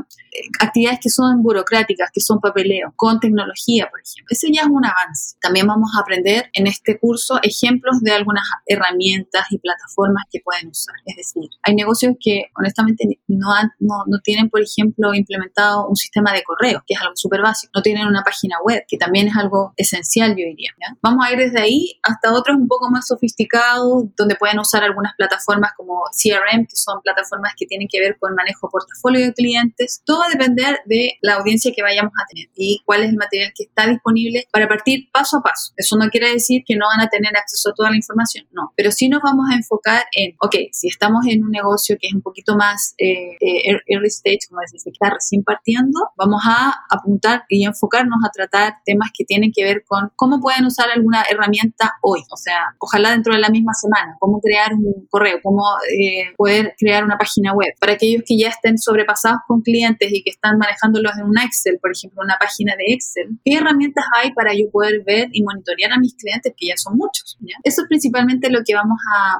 actividades 0.59 0.99
que 1.01 1.09
son 1.09 1.41
burocráticas, 1.41 2.09
que 2.11 2.21
son 2.21 2.39
papeleo, 2.39 2.93
con 2.95 3.19
tecnología, 3.19 3.89
por 3.89 3.99
ejemplo. 3.99 4.27
Ese 4.29 4.51
ya 4.51 4.61
es 4.61 4.67
un 4.67 4.85
avance. 4.85 5.35
También 5.41 5.67
vamos 5.67 5.91
a 5.95 6.01
aprender 6.01 6.49
en 6.53 6.67
este 6.67 6.99
curso 6.99 7.39
ejemplos 7.41 7.99
de 8.01 8.11
algunas 8.11 8.43
herramientas 8.65 9.45
y 9.51 9.59
plataformas 9.59 10.23
que 10.31 10.39
pueden 10.43 10.69
usar. 10.69 10.95
Es 11.05 11.15
decir, 11.15 11.49
hay 11.63 11.75
negocios 11.75 12.15
que 12.19 12.45
honestamente 12.57 13.19
no, 13.27 13.49
no, 13.79 14.03
no, 14.07 14.19
tienen, 14.23 14.49
por 14.49 14.61
ejemplo, 14.61 15.13
implementado 15.13 15.87
un 15.87 15.95
sistema 15.95 16.33
de 16.33 16.43
correo, 16.43 16.83
que 16.85 16.93
es 16.93 17.01
algo 17.01 17.15
súper 17.15 17.41
básico. 17.41 17.71
No 17.75 17.81
tienen 17.81 18.07
una 18.07 18.23
página 18.23 18.57
web, 18.63 18.83
que 18.87 18.97
también 18.97 19.27
es 19.27 19.37
algo 19.37 19.73
esencial, 19.77 20.31
yo 20.31 20.45
diría. 20.45 20.71
Vamos 21.01 21.25
a 21.25 21.31
ir 21.31 21.39
desde 21.39 21.61
ahí 21.61 21.99
hasta 22.03 22.33
otros 22.33 22.57
un 22.57 22.67
poco 22.67 22.89
más 22.89 23.07
sofisticados, 23.07 24.05
donde 24.15 24.35
pueden 24.35 24.59
usar 24.59 24.83
algunas 24.83 25.13
plataformas 25.15 25.71
como 25.75 26.03
CRM, 26.11 26.65
que 26.65 26.75
son 26.75 27.01
plataformas 27.01 27.53
que 27.57 27.65
tienen 27.65 27.87
que 27.89 27.99
ver 27.99 28.17
con 28.19 28.35
manejo 28.35 28.69
portafolio 28.69 29.25
de 29.25 29.33
clientes. 29.33 30.01
Todo 30.05 30.19
va 30.19 30.26
a 30.27 30.37
depender 30.37 30.79
de 30.85 31.13
la 31.21 31.35
audiencia 31.35 31.71
que 31.75 31.81
vayamos 31.81 32.13
a 32.21 32.25
tener 32.27 32.49
y 32.55 32.81
cuál 32.85 33.03
es 33.03 33.09
el 33.09 33.15
material 33.15 33.51
que 33.55 33.63
está 33.63 33.87
disponible 33.87 34.47
para 34.51 34.67
partir 34.67 35.09
paso 35.11 35.37
a 35.37 35.41
paso. 35.41 35.73
Eso 35.75 35.97
no 35.97 36.09
quiere 36.09 36.31
decir 36.31 36.63
que 36.65 36.75
no 36.75 36.85
van 36.87 37.05
a 37.05 37.09
tener 37.09 37.35
acceso 37.35 37.69
a 37.69 37.73
toda 37.73 37.89
la 37.89 37.95
información, 37.95 38.45
no, 38.51 38.73
pero 38.75 38.91
sí 38.91 39.09
nos 39.09 39.21
vamos 39.21 39.47
a 39.51 39.55
enfocar 39.55 40.05
en, 40.11 40.35
ok, 40.39 40.55
si 40.71 40.87
estamos 40.87 41.25
en 41.27 41.43
un 41.43 41.51
negocio 41.51 41.97
que 41.99 42.07
es 42.07 42.13
un 42.13 42.21
poquito 42.21 42.55
más 42.55 42.93
eh, 42.97 43.37
eh, 43.39 43.79
early 43.87 44.07
stage, 44.07 44.47
como 44.49 44.61
decir, 44.61 44.79
que 44.83 44.91
está 44.91 45.09
recién 45.09 45.43
partiendo, 45.43 45.99
vamos 46.17 46.41
a 46.45 46.73
apuntar 46.89 47.43
y 47.49 47.65
enfocarnos 47.65 48.19
a 48.25 48.31
tratar 48.31 48.75
temas 48.85 49.09
que 49.13 49.25
tienen 49.25 49.51
que 49.53 49.63
ver 49.63 49.83
con 49.85 50.11
cómo 50.15 50.39
pueden 50.39 50.65
usar 50.65 50.89
alguna 50.89 51.23
herramienta 51.29 51.93
hoy, 52.01 52.21
o 52.31 52.37
sea, 52.37 52.75
ojalá 52.79 53.11
dentro 53.11 53.33
de 53.33 53.39
la 53.39 53.49
misma 53.49 53.73
semana, 53.73 54.15
cómo 54.19 54.39
crear 54.39 54.73
un 54.73 55.07
correo, 55.09 55.39
cómo 55.43 55.63
eh, 55.91 56.33
poder 56.35 56.75
crear 56.77 57.03
una 57.03 57.17
página 57.17 57.53
web. 57.53 57.69
Para 57.79 57.93
aquellos 57.93 58.23
que 58.25 58.37
ya 58.37 58.49
estén 58.49 58.77
sobrepasados 58.77 59.39
con 59.47 59.61
clientes 59.61 60.11
y 60.11 60.16
que 60.23 60.31
están 60.31 60.57
manejándolos 60.57 61.13
en 61.17 61.25
un 61.25 61.37
Excel, 61.37 61.79
por 61.79 61.91
ejemplo, 61.91 62.21
una 62.23 62.37
página 62.39 62.73
de 62.77 62.93
Excel, 62.93 63.39
¿qué 63.43 63.55
herramientas 63.55 64.05
hay 64.15 64.33
para 64.33 64.53
yo 64.53 64.69
poder 64.71 65.03
ver 65.05 65.29
y 65.31 65.43
monitorear 65.43 65.91
a 65.93 65.99
mis 65.99 66.15
clientes, 66.15 66.53
que 66.57 66.67
ya 66.67 66.77
son 66.77 66.97
muchos? 66.97 67.37
Eso 67.63 67.81
es 67.81 67.87
principalmente 67.87 68.49
lo 68.49 68.59
que 68.65 68.75
vamos 68.75 68.99
a, 69.13 69.39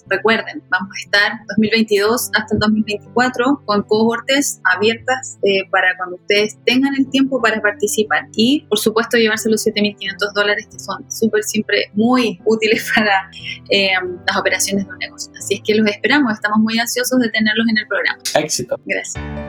Recuerden, 0.07 0.63
vamos 0.69 0.89
a 0.95 0.99
estar 1.03 1.31
2022 1.55 2.29
hasta 2.33 2.53
el 2.53 2.59
2024 2.59 3.63
con 3.65 3.83
cohortes 3.83 4.61
abiertas 4.75 5.39
eh, 5.43 5.67
para 5.71 5.95
cuando 5.97 6.17
ustedes 6.17 6.57
tengan 6.65 6.93
el 6.95 7.09
tiempo 7.09 7.41
para 7.41 7.61
participar 7.61 8.27
y 8.35 8.65
por 8.69 8.77
supuesto 8.77 9.17
llevarse 9.17 9.49
los 9.49 9.65
7.500 9.65 10.33
dólares 10.35 10.67
que 10.71 10.79
son 10.79 11.09
súper 11.11 11.43
siempre 11.43 11.91
muy 11.93 12.39
útiles 12.45 12.89
para 12.95 13.29
eh, 13.69 13.91
las 14.27 14.37
operaciones 14.37 14.85
de 14.85 14.91
un 14.91 14.99
negocio. 14.99 15.31
Así 15.37 15.55
es 15.55 15.61
que 15.63 15.75
los 15.75 15.87
esperamos, 15.87 16.33
estamos 16.33 16.59
muy 16.59 16.77
ansiosos 16.77 17.19
de 17.19 17.29
tenerlos 17.29 17.67
en 17.69 17.77
el 17.77 17.87
programa. 17.87 18.19
Éxito. 18.35 18.79
Gracias. 18.85 19.48